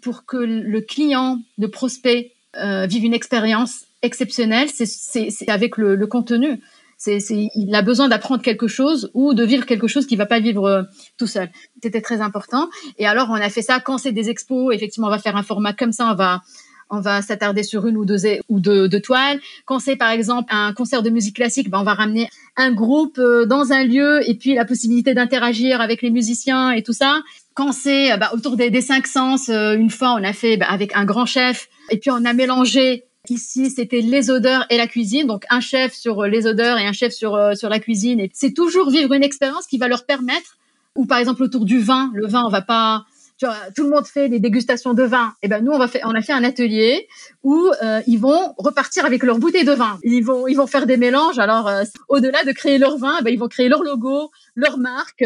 pour 0.02 0.26
que 0.26 0.38
le 0.38 0.82
client, 0.82 1.40
le 1.58 1.70
prospect 1.70 2.35
euh, 2.62 2.88
une 2.88 3.14
expérience 3.14 3.86
exceptionnelle, 4.02 4.70
c'est 4.70 5.50
avec 5.50 5.78
le, 5.78 5.96
le, 5.96 6.08
contenu. 6.08 6.62
C'est, 6.98 7.20
il 7.30 7.76
a 7.76 7.82
besoin 7.82 8.08
d'apprendre 8.08 8.42
quelque 8.42 8.68
chose 8.68 9.12
ou 9.14 9.34
de 9.34 9.44
vivre 9.44 9.66
quelque 9.66 9.88
chose 9.88 10.06
qu'il 10.06 10.18
va 10.18 10.26
pas 10.26 10.40
vivre 10.40 10.66
euh, 10.66 10.84
tout 11.18 11.28
seul. 11.28 11.50
C'était 11.84 12.02
très 12.02 12.22
important. 12.22 12.70
Et 12.98 13.06
alors, 13.06 13.30
on 13.30 13.36
a 13.36 13.50
fait 13.50 13.62
ça 13.62 13.80
quand 13.80 13.98
c'est 13.98 14.12
des 14.12 14.30
expos. 14.30 14.74
Effectivement, 14.74 15.08
on 15.08 15.12
va 15.12 15.20
faire 15.20 15.36
un 15.36 15.44
format 15.44 15.74
comme 15.74 15.92
ça. 15.92 16.10
On 16.12 16.16
va 16.16 16.42
on 16.90 17.00
va 17.00 17.22
s'attarder 17.22 17.64
sur 17.64 17.88
une 17.88 17.98
ou 17.98 18.06
deux 18.06 18.40
ou 18.50 18.60
deux, 18.60 19.02
toiles. 19.02 19.40
Quand 19.66 19.80
c'est 19.80 19.96
par 19.96 20.12
exemple 20.12 20.54
un 20.54 20.74
concert 20.74 21.02
de 21.02 21.10
musique 21.10 21.36
classique, 21.36 21.70
ben 21.70 21.80
on 21.80 21.84
va 21.84 21.94
ramener 21.94 22.30
un 22.58 22.72
groupe 22.72 23.18
euh, 23.18 23.46
dans 23.46 23.72
un 23.72 23.84
lieu 23.84 24.28
et 24.30 24.36
puis 24.36 24.54
la 24.54 24.66
possibilité 24.66 25.14
d'interagir 25.14 25.82
avec 25.82 26.02
les 26.02 26.12
musiciens 26.12 26.72
et 26.72 26.84
tout 26.84 26.94
ça. 26.94 27.22
Quand 27.56 27.72
c'est 27.72 28.16
ben, 28.18 28.30
autour 28.34 28.58
des, 28.58 28.82
cinq 28.82 29.08
sens, 29.08 29.50
euh, 29.50 29.74
une 29.74 29.90
fois 29.90 30.12
on 30.12 30.24
a 30.24 30.34
fait 30.34 30.58
ben, 30.58 30.68
avec 30.70 30.96
un 30.96 31.06
grand 31.06 31.26
chef 31.26 31.68
et 31.90 31.98
puis 31.98 32.12
on 32.12 32.24
a 32.26 32.34
mélangé. 32.34 33.06
Ici, 33.28 33.72
c'était 33.72 34.02
les 34.02 34.30
odeurs 34.30 34.68
et 34.70 34.78
la 34.78 34.86
cuisine, 34.86 35.26
donc 35.26 35.46
un 35.50 35.60
chef 35.60 35.96
sur 35.96 36.26
les 36.26 36.46
odeurs 36.46 36.78
et 36.78 36.86
un 36.86 36.94
chef 36.94 37.12
sur 37.12 37.34
euh, 37.34 37.56
sur 37.56 37.70
la 37.70 37.80
cuisine. 37.80 38.20
Et 38.20 38.30
c'est 38.36 38.54
toujours 38.54 38.92
vivre 38.92 39.14
une 39.14 39.24
expérience 39.24 39.66
qui 39.66 39.80
va 39.80 39.88
leur 39.88 40.06
permettre, 40.06 40.58
ou 40.94 41.08
par 41.08 41.18
exemple 41.18 41.42
autour 41.42 41.66
du 41.66 41.80
vin, 41.80 42.12
le 42.14 42.28
vin, 42.28 42.44
on 42.46 42.52
va 42.52 42.62
pas 42.62 43.06
tout 43.40 43.84
le 43.84 43.90
monde 43.90 44.06
fait 44.06 44.30
des 44.30 44.40
dégustations 44.40 44.94
de 44.94 45.04
vin. 45.04 45.34
Et 45.42 45.46
eh 45.46 45.48
ben 45.48 45.64
nous, 45.64 45.72
on 45.72 45.78
va 45.78 45.88
faire, 45.88 46.06
on 46.06 46.16
a 46.16 46.22
fait 46.22 46.34
un 46.34 46.44
atelier 46.44 47.08
où 47.44 47.70
euh, 47.84 48.02
ils 48.08 48.20
vont 48.20 48.54
repartir 48.58 49.06
avec 49.06 49.24
leur 49.24 49.40
bouteille 49.40 49.66
de 49.66 49.74
vin. 49.74 50.00
Ils 50.04 50.24
vont, 50.24 50.48
ils 50.48 50.56
vont 50.56 50.68
faire 50.68 50.86
des 50.86 50.98
mélanges. 50.98 51.40
Alors, 51.40 51.68
euh, 51.68 51.84
au-delà 52.08 52.44
de 52.44 52.52
créer 52.52 52.78
leur 52.78 52.98
vin, 52.98 53.18
eh 53.20 53.24
ben, 53.24 53.32
ils 53.32 53.40
vont 53.40 53.48
créer 53.48 53.68
leur 53.68 53.84
logo, 53.84 54.32
leur 54.56 54.78
marque. 54.78 55.26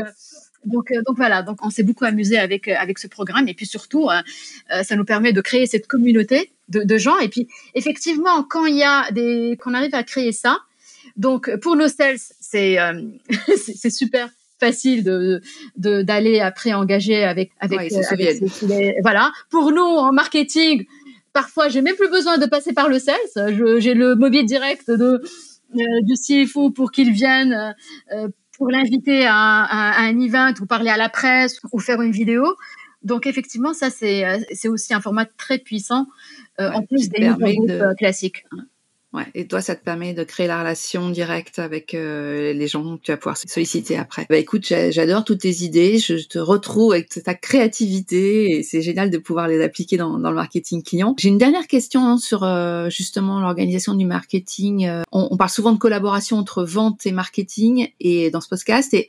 Donc, 0.66 0.92
euh, 0.92 1.02
donc 1.08 1.18
voilà. 1.18 1.42
Donc, 1.42 1.66
on 1.66 1.70
s'est 1.70 1.84
beaucoup 1.84 2.06
amusé 2.06 2.38
avec 2.38 2.68
avec 2.68 3.00
ce 3.00 3.08
programme. 3.08 3.48
Et 3.48 3.54
puis 3.54 3.66
surtout, 3.66 4.10
ça 4.84 4.96
nous 4.96 5.06
permet 5.06 5.34
de 5.34 5.42
créer 5.42 5.66
cette 5.66 5.88
communauté 5.88 6.52
de, 6.68 6.84
de 6.84 6.98
gens. 6.98 7.18
Et 7.20 7.30
puis, 7.30 7.48
effectivement, 7.76 8.44
quand 8.44 8.66
il 8.66 8.76
y 8.76 8.84
a 8.84 9.12
des, 9.12 9.58
qu'on 9.62 9.74
arrive 9.74 9.96
à 9.96 10.04
créer 10.04 10.32
ça. 10.32 10.60
Donc, 11.18 11.54
pour 11.58 11.76
nos 11.76 11.88
sales, 11.88 12.20
c'est 12.40 12.78
c'est 13.58 13.90
super 13.90 14.30
facile 14.60 15.04
de 15.04 15.42
d'aller 15.78 16.40
après 16.40 16.74
engager 16.74 17.24
avec 17.24 17.52
avec, 17.60 17.92
euh, 17.92 18.92
voilà 19.02 19.32
pour 19.50 19.72
nous 19.72 19.82
en 19.82 20.12
marketing 20.12 20.86
parfois 21.34 21.70
j'ai 21.70 21.82
même 21.82 21.96
plus 21.96 22.10
besoin 22.10 22.38
de 22.38 22.46
passer 22.46 22.74
par 22.74 22.90
le 22.90 23.00
sales 23.00 23.16
j'ai 23.80 23.94
le 23.94 24.16
mobile 24.16 24.46
direct 24.46 24.90
de 24.92 25.22
euh, 25.76 25.82
du 26.02 26.16
CFO 26.16 26.72
pour 26.72 26.92
qu'il 26.92 27.12
vienne 27.12 27.76
euh, 28.12 28.28
pour 28.60 28.70
l'inviter 28.70 29.26
à, 29.26 29.64
à, 29.64 30.02
un 30.04 30.20
event 30.20 30.54
ou 30.62 30.68
parler 30.68 30.92
à 30.92 30.98
la 30.98 31.10
presse 31.10 31.60
ou 31.72 31.80
faire 31.80 32.02
une 32.02 32.12
vidéo. 32.12 32.46
Donc 33.02 33.26
effectivement 33.26 33.74
ça 33.74 33.90
c'est 33.90 34.46
c'est 34.54 34.68
aussi 34.68 34.94
un 34.94 35.02
format 35.02 35.26
très 35.26 35.58
puissant 35.58 36.06
en 36.60 36.84
plus 36.84 37.10
des 37.10 37.30
groupes 37.30 37.96
classiques 37.98 38.46
Ouais, 39.12 39.26
et 39.34 39.48
toi, 39.48 39.60
ça 39.60 39.76
te 39.76 39.84
permet 39.84 40.14
de 40.14 40.24
créer 40.24 40.46
la 40.46 40.60
relation 40.60 41.10
directe 41.10 41.58
avec 41.58 41.96
euh, 41.96 42.54
les 42.54 42.68
gens 42.68 42.98
que 42.98 43.02
tu 43.02 43.12
vas 43.12 43.18
pouvoir 43.18 43.38
solliciter 43.38 43.98
après. 43.98 44.28
Bah 44.30 44.38
écoute, 44.38 44.66
j'adore 44.68 45.24
toutes 45.24 45.40
tes 45.40 45.64
idées, 45.64 45.98
je 45.98 46.28
te 46.28 46.38
retrouve 46.38 46.94
avec 46.94 47.10
ta 47.10 47.34
créativité 47.34 48.52
et 48.52 48.64
c'est 48.64 48.84
génial 48.84 49.10
de 49.10 49.18
pouvoir 49.18 49.48
les 49.48 49.64
appliquer 49.64 49.98
dans, 49.98 50.20
dans 50.20 50.30
le 50.30 50.36
marketing 50.36 50.84
client. 50.84 51.16
J'ai 51.18 51.30
une 51.30 51.40
dernière 51.40 51.66
question 51.66 52.06
hein, 52.06 52.18
sur 52.20 52.44
euh, 52.44 52.92
justement 52.92 53.40
l'organisation 53.40 53.96
du 53.96 54.06
marketing. 54.06 54.86
Euh, 54.86 55.02
on, 55.12 55.30
on, 55.32 55.38
parle 55.38 55.50
souvent 55.50 55.72
de 55.72 55.80
collaboration 55.80 56.38
entre 56.38 56.64
vente 56.64 57.08
et 57.08 57.12
marketing 57.12 57.90
et 58.00 58.30
dans 58.30 58.42
ce 58.42 58.50
podcast. 58.50 58.94
Et 58.94 59.08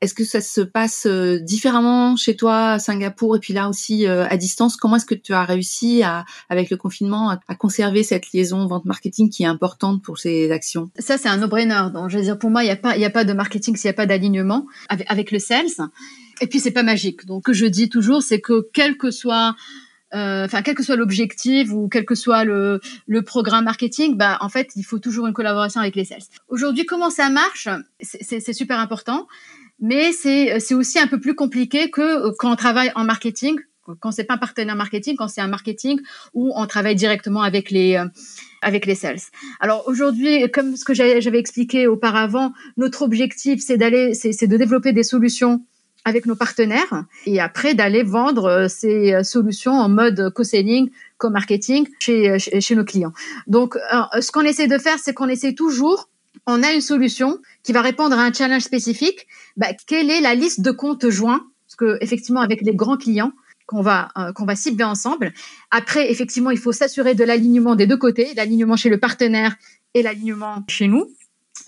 est-ce 0.00 0.14
que 0.14 0.24
ça 0.24 0.40
se 0.40 0.62
passe 0.62 1.06
euh, 1.06 1.38
différemment 1.38 2.16
chez 2.16 2.34
toi 2.34 2.72
à 2.72 2.78
Singapour 2.78 3.36
et 3.36 3.38
puis 3.38 3.52
là 3.52 3.68
aussi 3.68 4.06
euh, 4.06 4.26
à 4.28 4.36
distance? 4.36 4.76
Comment 4.76 4.96
est-ce 4.96 5.04
que 5.04 5.14
tu 5.14 5.34
as 5.34 5.44
réussi 5.44 6.02
à, 6.02 6.24
avec 6.48 6.70
le 6.70 6.76
confinement 6.76 7.30
à, 7.30 7.54
conserver 7.54 8.02
cette 8.02 8.32
liaison 8.32 8.66
vente 8.66 8.86
marketing 8.86 9.28
qui 9.28 9.42
est 9.42 9.46
importante 9.46 10.02
pour 10.02 10.18
ces 10.18 10.50
actions? 10.50 10.90
Ça 10.98 11.18
c'est 11.18 11.28
un 11.28 11.36
no-brainer. 11.36 11.90
Donc 11.92 12.08
je 12.08 12.16
veux 12.16 12.24
dire 12.24 12.38
pour 12.38 12.50
moi 12.50 12.62
il 12.62 12.66
n'y 12.66 12.72
a 12.72 12.76
pas 12.76 12.96
il 12.96 13.04
a 13.04 13.10
pas 13.10 13.24
de 13.24 13.32
marketing 13.34 13.76
s'il 13.76 13.88
n'y 13.88 13.94
a 13.94 13.94
pas 13.94 14.06
d'alignement 14.06 14.66
avec, 14.88 15.10
avec, 15.10 15.30
le 15.30 15.38
sales. 15.38 15.90
Et 16.40 16.46
puis 16.46 16.60
c'est 16.60 16.70
pas 16.70 16.82
magique. 16.82 17.26
Donc 17.26 17.42
ce 17.46 17.50
que 17.50 17.52
je 17.52 17.66
dis 17.66 17.90
toujours 17.90 18.22
c'est 18.22 18.40
que 18.40 18.68
quel 18.72 18.96
que 18.96 19.10
soit 19.10 19.54
euh, 20.14 20.46
enfin 20.46 20.62
quel 20.62 20.74
que 20.74 20.82
soit 20.82 20.96
l'objectif 20.96 21.70
ou 21.72 21.88
quel 21.88 22.06
que 22.06 22.14
soit 22.14 22.44
le, 22.44 22.80
le 23.06 23.22
programme 23.22 23.64
marketing, 23.64 24.16
bah 24.16 24.38
en 24.40 24.48
fait 24.48 24.70
il 24.76 24.82
faut 24.82 24.98
toujours 24.98 25.26
une 25.26 25.34
collaboration 25.34 25.82
avec 25.82 25.94
les 25.94 26.06
sales. 26.06 26.22
Aujourd'hui 26.48 26.86
comment 26.86 27.10
ça 27.10 27.28
marche? 27.28 27.68
C'est 28.00 28.54
super 28.54 28.78
important 28.78 29.28
mais 29.80 30.12
c'est 30.12 30.74
aussi 30.74 30.98
un 30.98 31.06
peu 31.06 31.18
plus 31.18 31.34
compliqué 31.34 31.90
que 31.90 32.00
euh, 32.00 32.32
quand 32.38 32.52
on 32.52 32.56
travaille 32.56 32.92
en 32.94 33.04
marketing, 33.04 33.58
quand 33.98 34.12
c'est 34.12 34.24
pas 34.24 34.34
un 34.34 34.38
partenaire 34.38 34.76
marketing, 34.76 35.16
quand 35.16 35.26
c'est 35.26 35.40
un 35.40 35.48
marketing 35.48 35.98
où 36.32 36.52
on 36.54 36.66
travaille 36.66 36.94
directement 36.94 37.42
avec 37.42 37.70
les 37.70 37.96
euh, 37.96 38.04
avec 38.62 38.84
les 38.86 38.94
sales. 38.94 39.20
Alors 39.58 39.84
aujourd'hui, 39.88 40.48
comme 40.50 40.76
ce 40.76 40.84
que 40.84 40.92
j'avais 40.94 41.38
expliqué 41.38 41.86
auparavant, 41.86 42.52
notre 42.76 43.02
objectif 43.02 43.60
c'est 43.62 43.78
d'aller, 43.78 44.14
c'est 44.14 44.46
de 44.46 44.56
développer 44.56 44.92
des 44.92 45.02
solutions 45.02 45.64
avec 46.04 46.24
nos 46.24 46.36
partenaires 46.36 47.04
et 47.26 47.40
après 47.40 47.74
d'aller 47.74 48.02
vendre 48.02 48.44
euh, 48.44 48.68
ces 48.68 49.24
solutions 49.24 49.72
en 49.72 49.88
mode 49.88 50.30
co-selling, 50.34 50.90
co-marketing 51.16 51.88
chez, 52.00 52.38
chez 52.38 52.74
nos 52.74 52.84
clients. 52.84 53.12
Donc, 53.46 53.76
ce 54.20 54.30
qu'on 54.30 54.42
essaie 54.42 54.66
de 54.66 54.78
faire, 54.78 54.98
c'est 54.98 55.12
qu'on 55.12 55.28
essaie 55.28 55.52
toujours 55.52 56.08
on 56.46 56.62
a 56.62 56.72
une 56.72 56.80
solution 56.80 57.38
qui 57.62 57.72
va 57.72 57.82
répondre 57.82 58.18
à 58.18 58.22
un 58.22 58.32
challenge 58.32 58.62
spécifique. 58.62 59.26
Bah, 59.56 59.68
quelle 59.86 60.10
est 60.10 60.20
la 60.20 60.34
liste 60.34 60.60
de 60.60 60.70
comptes 60.70 61.08
joints? 61.08 61.44
Parce 61.66 61.76
que 61.76 61.98
effectivement, 62.02 62.40
avec 62.40 62.62
les 62.62 62.74
grands 62.74 62.96
clients 62.96 63.32
qu'on 63.66 63.82
va 63.82 64.08
euh, 64.18 64.32
qu'on 64.32 64.44
va 64.44 64.56
cibler 64.56 64.84
ensemble. 64.84 65.32
Après, 65.70 66.10
effectivement, 66.10 66.50
il 66.50 66.58
faut 66.58 66.72
s'assurer 66.72 67.14
de 67.14 67.22
l'alignement 67.22 67.76
des 67.76 67.86
deux 67.86 67.96
côtés, 67.96 68.34
l'alignement 68.34 68.76
chez 68.76 68.88
le 68.88 68.98
partenaire 68.98 69.54
et 69.94 70.02
l'alignement 70.02 70.64
chez 70.68 70.88
nous, 70.88 71.06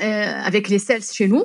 euh, 0.01 0.05
avec 0.45 0.69
les 0.69 0.81
sales 0.81 1.03
chez 1.03 1.29
nous. 1.29 1.45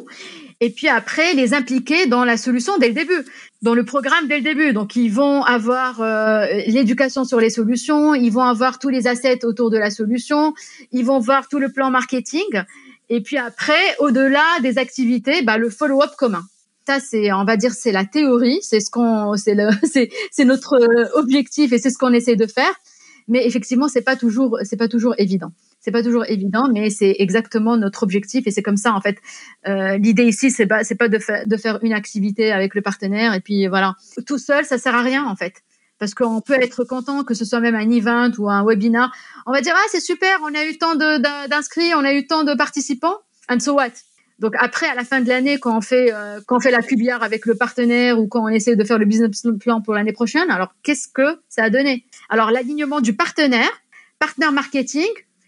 Et 0.59 0.71
puis 0.71 0.87
après, 0.87 1.35
les 1.35 1.53
impliquer 1.53 2.07
dans 2.07 2.25
la 2.25 2.35
solution 2.35 2.79
dès 2.79 2.87
le 2.87 2.95
début, 2.95 3.23
dans 3.61 3.75
le 3.75 3.85
programme 3.85 4.27
dès 4.27 4.37
le 4.37 4.43
début. 4.43 4.73
Donc, 4.73 4.95
ils 4.95 5.11
vont 5.11 5.43
avoir 5.43 6.01
euh, 6.01 6.47
l'éducation 6.65 7.23
sur 7.25 7.39
les 7.39 7.51
solutions, 7.51 8.15
ils 8.15 8.31
vont 8.31 8.41
avoir 8.41 8.79
tous 8.79 8.89
les 8.89 9.05
assets 9.05 9.45
autour 9.45 9.69
de 9.69 9.77
la 9.77 9.91
solution, 9.91 10.55
ils 10.91 11.05
vont 11.05 11.19
voir 11.19 11.47
tout 11.47 11.59
le 11.59 11.71
plan 11.71 11.91
marketing. 11.91 12.63
Et 13.09 13.21
puis 13.21 13.37
après, 13.37 13.95
au-delà 13.99 14.43
des 14.61 14.77
activités, 14.77 15.41
bah, 15.41 15.57
le 15.57 15.69
follow-up 15.69 16.11
commun. 16.17 16.43
Ça, 16.85 16.99
c'est, 16.99 17.31
on 17.33 17.43
va 17.43 17.57
dire, 17.57 17.73
c'est 17.73 17.91
la 17.91 18.05
théorie, 18.05 18.59
c'est 18.61 18.79
ce 18.79 18.89
qu'on, 18.89 19.35
c'est 19.35 19.55
le, 19.55 19.69
c'est, 19.91 20.09
c'est 20.31 20.45
notre 20.45 20.75
euh, 20.75 21.19
objectif 21.19 21.73
et 21.73 21.79
c'est 21.79 21.89
ce 21.89 21.97
qu'on 21.97 22.13
essaie 22.13 22.35
de 22.35 22.47
faire. 22.47 22.73
Mais 23.27 23.45
effectivement, 23.45 23.89
c'est 23.89 24.01
pas 24.01 24.15
toujours, 24.15 24.57
c'est 24.63 24.77
pas 24.77 24.87
toujours 24.87 25.13
évident. 25.17 25.51
C'est 25.79 25.91
pas 25.91 26.01
toujours 26.01 26.25
évident, 26.25 26.69
mais 26.73 26.89
c'est 26.89 27.15
exactement 27.19 27.77
notre 27.77 28.03
objectif 28.03 28.47
et 28.47 28.51
c'est 28.51 28.61
comme 28.61 28.77
ça 28.77 28.93
en 28.93 29.01
fait. 29.01 29.17
Euh, 29.67 29.97
l'idée 29.97 30.23
ici, 30.23 30.49
c'est 30.49 30.65
pas, 30.65 30.83
c'est 30.83 30.95
pas 30.95 31.07
de, 31.07 31.19
faire 31.19 31.45
de 31.45 31.57
faire 31.57 31.79
une 31.81 31.93
activité 31.93 32.51
avec 32.51 32.73
le 32.73 32.81
partenaire 32.81 33.33
et 33.33 33.41
puis 33.41 33.67
voilà. 33.67 33.95
Tout 34.25 34.37
seul, 34.37 34.65
ça 34.65 34.77
sert 34.77 34.95
à 34.95 35.01
rien 35.01 35.25
en 35.25 35.35
fait 35.35 35.61
parce 35.99 36.13
qu'on 36.13 36.41
peut 36.41 36.53
être 36.61 36.83
content 36.83 37.23
que 37.23 37.33
ce 37.33 37.45
soit 37.45 37.59
même 37.59 37.75
un 37.75 37.89
event 37.89 38.31
ou 38.37 38.49
un 38.49 38.63
webinar. 38.65 39.11
On 39.45 39.51
va 39.51 39.61
dire 39.61 39.73
ah 39.75 39.87
c'est 39.91 39.99
super, 39.99 40.39
on 40.43 40.53
a 40.53 40.65
eu 40.65 40.77
tant 40.77 40.95
d'inscrits, 40.95 41.93
on 41.95 42.03
a 42.03 42.13
eu 42.13 42.27
tant 42.27 42.43
de 42.43 42.53
participants, 42.53 43.17
and 43.49 43.59
so 43.59 43.73
what? 43.73 43.91
Donc 44.39 44.53
après, 44.59 44.87
à 44.87 44.93
la 44.93 45.03
fin 45.03 45.21
de 45.21 45.27
l'année, 45.27 45.57
quand 45.57 45.75
on 45.75 45.81
fait 45.81 46.13
euh, 46.13 46.39
quand 46.45 46.57
on 46.57 46.59
fait 46.59 46.71
la 46.71 46.83
cubière 46.83 47.23
avec 47.23 47.45
le 47.45 47.55
partenaire 47.55 48.19
ou 48.19 48.27
quand 48.27 48.43
on 48.43 48.49
essaie 48.49 48.75
de 48.75 48.83
faire 48.83 48.99
le 48.99 49.05
business 49.05 49.43
plan 49.59 49.81
pour 49.81 49.95
l'année 49.95 50.13
prochaine, 50.13 50.51
alors 50.51 50.73
qu'est-ce 50.83 51.07
que 51.07 51.39
ça 51.49 51.63
a 51.63 51.69
donné? 51.69 52.05
Alors 52.29 52.51
l'alignement 52.51 53.01
du 53.01 53.15
partenaire, 53.15 53.71
partenaire 54.19 54.51
marketing, 54.51 55.07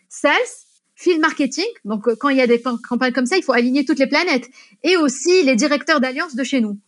sales, 0.10 0.34
field 0.96 1.22
marketing. 1.22 1.66
Donc 1.86 2.08
euh, 2.08 2.16
quand 2.20 2.30
il 2.30 2.38
y 2.38 2.42
a 2.42 2.48
des 2.48 2.62
campagnes 2.62 3.14
comme 3.14 3.28
ça, 3.28 3.38
il 3.38 3.44
faut 3.44 3.54
aligner 3.54 3.86
toutes 3.86 4.00
les 4.00 4.08
planètes 4.08 4.50
et 4.84 4.98
aussi 4.98 5.44
les 5.44 5.56
directeurs 5.56 6.00
d'alliance 6.00 6.36
de 6.36 6.44
chez 6.44 6.60
nous. 6.60 6.80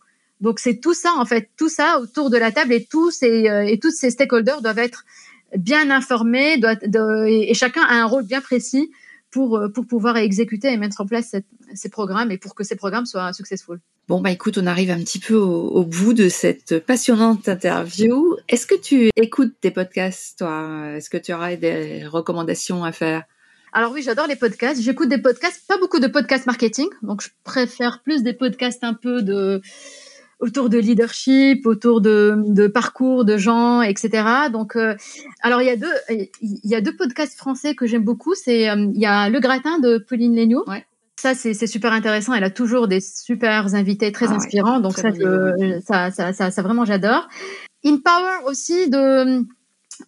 Donc 0.42 0.58
c'est 0.58 0.80
tout 0.80 0.92
ça 0.92 1.12
en 1.16 1.24
fait, 1.24 1.48
tout 1.56 1.68
ça 1.68 2.00
autour 2.00 2.28
de 2.28 2.36
la 2.36 2.50
table 2.50 2.72
et 2.72 2.84
tous 2.84 3.12
ces 3.12 3.48
euh, 3.48 3.64
et 3.64 3.78
tous 3.78 3.92
ces 3.92 4.10
stakeholders 4.10 4.60
doivent 4.60 4.80
être 4.80 5.04
bien 5.56 5.90
informés 5.90 6.60
et, 7.28 7.54
chacun 7.54 7.82
a 7.82 7.94
un 7.94 8.06
rôle 8.06 8.26
bien 8.26 8.40
précis 8.40 8.90
pour 9.30 9.56
euh, 9.56 9.68
pour 9.68 9.86
pouvoir 9.86 10.16
exécuter 10.16 10.72
et 10.72 10.76
mettre 10.76 11.00
en 11.00 11.06
place 11.06 11.36
ces 11.74 11.88
programmes 11.88 12.32
et 12.32 12.38
pour 12.38 12.56
que 12.56 12.64
ces 12.64 12.74
programmes 12.74 13.06
soient 13.06 13.32
successful. 13.32 13.78
Bon 14.08 14.20
bah 14.20 14.32
écoute, 14.32 14.58
on 14.58 14.66
arrive 14.66 14.90
un 14.90 14.98
petit 14.98 15.20
peu 15.20 15.36
au, 15.36 15.84
bout 15.84 16.12
de 16.12 16.28
cette 16.28 16.80
passionnante 16.80 17.48
interview. 17.48 18.36
Est-ce 18.48 18.66
que 18.66 18.74
tu 18.74 19.10
écoutes 19.14 19.54
des 19.62 19.70
podcasts 19.70 20.40
toi? 20.40 20.96
Est-ce 20.96 21.08
que 21.08 21.18
tu 21.18 21.32
aurais 21.32 21.56
des 21.56 22.04
recommandations 22.04 22.82
à 22.82 22.90
faire? 22.90 23.22
Alors 23.72 23.92
oui, 23.92 24.02
j'adore 24.02 24.26
les 24.26 24.36
podcasts. 24.36 24.82
J'écoute 24.82 25.08
des 25.08 25.18
podcasts, 25.18 25.62
pas 25.68 25.78
beaucoup 25.78 26.00
de 26.00 26.08
podcasts 26.08 26.46
marketing, 26.46 26.88
donc 27.02 27.22
je 27.22 27.28
préfère 27.44 28.02
plus 28.02 28.24
des 28.24 28.34
podcasts 28.34 28.82
un 28.82 28.92
peu 28.92 29.22
de 29.22 29.62
autour 30.42 30.68
de 30.68 30.76
leadership, 30.76 31.66
autour 31.66 32.00
de, 32.00 32.34
de 32.48 32.66
parcours 32.66 33.24
de 33.24 33.38
gens, 33.38 33.80
etc. 33.80 34.50
Donc, 34.52 34.74
euh, 34.74 34.96
alors 35.40 35.62
il 35.62 35.66
y 35.66 35.70
a 35.70 35.76
deux, 35.76 35.94
il 36.10 36.60
y 36.64 36.74
a 36.74 36.80
deux 36.80 36.94
podcasts 36.94 37.36
français 37.38 37.76
que 37.76 37.86
j'aime 37.86 38.02
beaucoup. 38.02 38.34
C'est 38.34 38.68
euh, 38.68 38.90
il 38.92 39.00
y 39.00 39.06
a 39.06 39.30
Le 39.30 39.38
Gratin 39.38 39.78
de 39.78 39.98
Pauline 39.98 40.34
Léniaud. 40.34 40.64
Ouais. 40.66 40.84
Ça, 41.16 41.34
c'est 41.34 41.54
super 41.68 41.92
intéressant. 41.92 42.34
Elle 42.34 42.42
a 42.42 42.50
toujours 42.50 42.88
des 42.88 43.00
super 43.00 43.72
invités 43.76 44.10
très 44.10 44.26
ah 44.26 44.34
inspirants. 44.34 44.80
donc 44.80 44.98
ça, 44.98 45.10
ça, 45.86 46.10
ça, 46.10 46.32
ça, 46.32 46.50
ça, 46.50 46.62
vraiment, 46.62 46.84
j'adore. 46.84 47.28
In 47.84 47.98
Power 48.04 48.50
aussi 48.50 48.90
de 48.90 49.44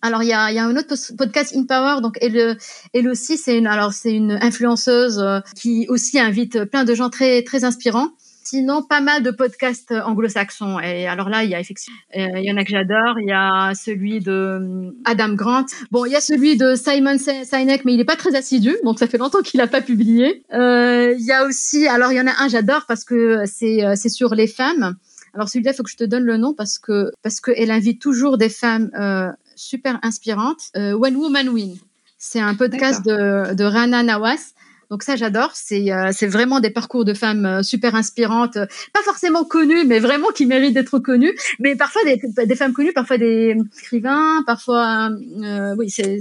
Alors 0.02 0.24
il 0.24 0.28
y 0.28 0.32
a, 0.32 0.50
y 0.50 0.58
a 0.58 0.64
un 0.64 0.76
autre 0.76 0.96
podcast 1.16 1.54
In 1.54 1.64
Power, 1.66 2.00
donc 2.02 2.16
elle, 2.20 2.58
elle 2.92 3.08
aussi 3.08 3.36
c'est 3.36 3.56
une 3.56 3.68
alors 3.68 3.92
c'est 3.92 4.12
une 4.12 4.32
influenceuse 4.32 5.20
euh, 5.20 5.38
qui 5.54 5.86
aussi 5.88 6.18
invite 6.18 6.64
plein 6.64 6.82
de 6.82 6.94
gens 6.96 7.10
très 7.10 7.42
très 7.42 7.62
inspirants. 7.62 8.10
Sinon, 8.54 8.84
pas 8.84 9.00
mal 9.00 9.24
de 9.24 9.32
podcasts 9.32 9.90
anglo-saxons. 9.90 10.78
Et 10.78 11.08
alors 11.08 11.28
là, 11.28 11.42
il 11.42 11.50
y 11.50 11.56
a 11.56 11.58
effectivement, 11.58 11.98
euh, 12.16 12.38
il 12.38 12.44
y 12.44 12.52
en 12.52 12.56
a 12.56 12.62
que 12.62 12.70
j'adore. 12.70 13.18
Il 13.18 13.26
y 13.26 13.32
a 13.32 13.72
celui 13.74 14.20
de 14.20 14.30
euh, 14.30 14.90
Adam 15.04 15.30
Grant. 15.30 15.66
Bon, 15.90 16.04
il 16.04 16.12
y 16.12 16.14
a 16.14 16.20
celui 16.20 16.56
de 16.56 16.76
Simon 16.76 17.18
Sinek, 17.18 17.84
mais 17.84 17.94
il 17.94 17.96
n'est 17.96 18.04
pas 18.04 18.14
très 18.14 18.36
assidu, 18.36 18.76
donc 18.84 19.00
ça 19.00 19.08
fait 19.08 19.18
longtemps 19.18 19.42
qu'il 19.42 19.58
n'a 19.58 19.66
pas 19.66 19.80
publié. 19.80 20.44
Euh, 20.52 21.16
il 21.18 21.24
y 21.24 21.32
a 21.32 21.44
aussi, 21.46 21.88
alors 21.88 22.12
il 22.12 22.14
y 22.14 22.20
en 22.20 22.28
a 22.28 22.44
un 22.44 22.46
j'adore 22.46 22.84
parce 22.86 23.04
que 23.04 23.42
c'est 23.44 23.80
c'est 23.96 24.08
sur 24.08 24.36
les 24.36 24.46
femmes. 24.46 24.94
Alors 25.34 25.48
celui-là, 25.48 25.72
il 25.72 25.74
faut 25.74 25.82
que 25.82 25.90
je 25.90 25.96
te 25.96 26.04
donne 26.04 26.22
le 26.22 26.36
nom 26.36 26.54
parce 26.54 26.78
que 26.78 27.10
parce 27.22 27.40
qu'elle 27.40 27.72
invite 27.72 28.00
toujours 28.00 28.38
des 28.38 28.50
femmes 28.50 28.88
euh, 28.96 29.32
super 29.56 29.98
inspirantes. 30.02 30.70
Euh, 30.76 30.92
One 30.92 31.16
Woman 31.16 31.48
Win. 31.48 31.76
C'est 32.18 32.40
un 32.40 32.54
podcast 32.54 33.04
de, 33.04 33.52
de 33.52 33.64
Rana 33.64 34.04
Nawas. 34.04 34.53
Donc 34.90 35.02
ça, 35.02 35.16
j'adore. 35.16 35.50
C'est 35.54 35.92
euh, 35.92 36.10
c'est 36.12 36.26
vraiment 36.26 36.60
des 36.60 36.70
parcours 36.70 37.04
de 37.04 37.14
femmes 37.14 37.46
euh, 37.46 37.62
super 37.62 37.94
inspirantes, 37.94 38.58
pas 38.92 39.02
forcément 39.04 39.44
connues, 39.44 39.84
mais 39.84 39.98
vraiment 39.98 40.28
qui 40.28 40.46
méritent 40.46 40.74
d'être 40.74 40.98
connues. 40.98 41.34
Mais 41.58 41.76
parfois 41.76 42.02
des, 42.04 42.20
des 42.46 42.56
femmes 42.56 42.72
connues, 42.72 42.92
parfois 42.92 43.18
des 43.18 43.56
écrivains, 43.78 44.42
parfois 44.46 45.10
euh, 45.42 45.74
oui, 45.76 45.90
c'est, 45.90 46.18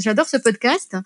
j'adore 0.00 0.26
ce 0.26 0.36
podcast. 0.36 0.96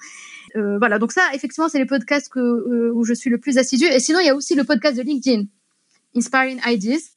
Euh, 0.56 0.78
voilà, 0.78 0.98
donc 0.98 1.12
ça, 1.12 1.22
effectivement, 1.34 1.68
c'est 1.68 1.78
les 1.78 1.86
podcasts 1.86 2.30
que, 2.30 2.38
euh, 2.38 2.92
où 2.94 3.04
je 3.04 3.12
suis 3.12 3.30
le 3.30 3.38
plus 3.38 3.58
assidu. 3.58 3.84
Et 3.84 4.00
sinon, 4.00 4.20
il 4.20 4.26
y 4.26 4.30
a 4.30 4.34
aussi 4.34 4.54
le 4.54 4.64
podcast 4.64 4.96
de 4.96 5.02
LinkedIn, 5.02 5.44
Inspiring 6.16 6.60
Ideas. 6.66 7.12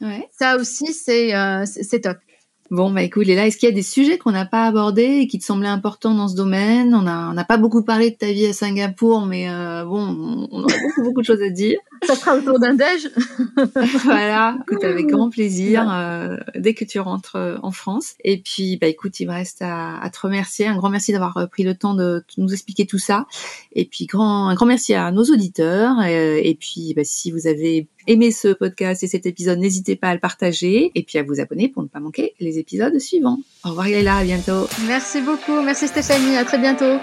Ouais. 0.00 0.28
Ça 0.36 0.56
aussi, 0.56 0.92
c'est 0.92 1.32
c'est 1.64 2.00
top. 2.00 2.18
Bon, 2.72 2.90
bah 2.90 3.02
écoute, 3.02 3.26
Léla, 3.26 3.46
est-ce 3.46 3.58
qu'il 3.58 3.68
y 3.68 3.72
a 3.72 3.74
des 3.74 3.82
sujets 3.82 4.16
qu'on 4.16 4.30
n'a 4.30 4.46
pas 4.46 4.64
abordés 4.64 5.18
et 5.20 5.26
qui 5.26 5.38
te 5.38 5.44
semblaient 5.44 5.68
importants 5.68 6.14
dans 6.14 6.26
ce 6.26 6.34
domaine? 6.34 6.94
On 6.94 7.02
n'a 7.02 7.30
on 7.30 7.36
a 7.36 7.44
pas 7.44 7.58
beaucoup 7.58 7.84
parlé 7.84 8.10
de 8.10 8.16
ta 8.16 8.32
vie 8.32 8.46
à 8.46 8.54
Singapour, 8.54 9.26
mais 9.26 9.50
euh, 9.50 9.84
bon, 9.84 10.48
on, 10.50 10.62
a 10.62 10.72
beaucoup, 10.80 11.02
beaucoup 11.04 11.20
de 11.20 11.26
choses 11.26 11.42
à 11.42 11.50
dire. 11.50 11.78
Ça 12.02 12.14
sera 12.14 12.34
autour 12.34 12.58
d'un 12.58 12.72
déj. 12.72 13.10
voilà, 14.04 14.56
écoute, 14.62 14.84
avec 14.84 15.06
grand 15.06 15.28
plaisir, 15.28 15.86
euh, 15.92 16.38
dès 16.54 16.72
que 16.72 16.86
tu 16.86 16.98
rentres 16.98 17.36
euh, 17.36 17.58
en 17.62 17.72
France. 17.72 18.14
Et 18.24 18.38
puis, 18.38 18.78
bah 18.78 18.86
écoute, 18.86 19.20
il 19.20 19.28
me 19.28 19.32
reste 19.32 19.60
à, 19.60 20.00
à 20.00 20.08
te 20.08 20.20
remercier. 20.20 20.66
Un 20.66 20.76
grand 20.76 20.88
merci 20.88 21.12
d'avoir 21.12 21.36
euh, 21.36 21.46
pris 21.46 21.64
le 21.64 21.74
temps 21.74 21.92
de 21.92 22.24
nous 22.38 22.54
expliquer 22.54 22.86
tout 22.86 22.96
ça. 22.98 23.26
Et 23.74 23.84
puis, 23.84 24.06
grand, 24.06 24.48
un 24.48 24.54
grand 24.54 24.64
merci 24.64 24.94
à 24.94 25.12
nos 25.12 25.24
auditeurs. 25.24 26.02
Et, 26.04 26.48
et 26.48 26.54
puis, 26.54 26.94
bah, 26.96 27.02
si 27.04 27.30
vous 27.30 27.46
avez 27.46 27.86
aimé 28.06 28.30
ce 28.30 28.48
podcast 28.48 29.02
et 29.02 29.06
cet 29.06 29.26
épisode, 29.26 29.58
n'hésitez 29.58 29.96
pas 29.96 30.08
à 30.08 30.14
le 30.14 30.20
partager 30.20 30.90
et 30.94 31.02
puis 31.02 31.18
à 31.18 31.22
vous 31.22 31.40
abonner 31.40 31.68
pour 31.68 31.82
ne 31.82 31.88
pas 31.88 32.00
manquer 32.00 32.34
les 32.40 32.58
épisodes 32.58 32.98
suivants. 32.98 33.38
Au 33.64 33.70
revoir 33.70 33.86
Léla, 33.86 34.16
à 34.16 34.24
bientôt. 34.24 34.68
Merci 34.86 35.20
beaucoup, 35.20 35.62
merci 35.62 35.88
Stéphanie, 35.88 36.36
à 36.36 36.44
très 36.44 36.58
bientôt. 36.58 36.98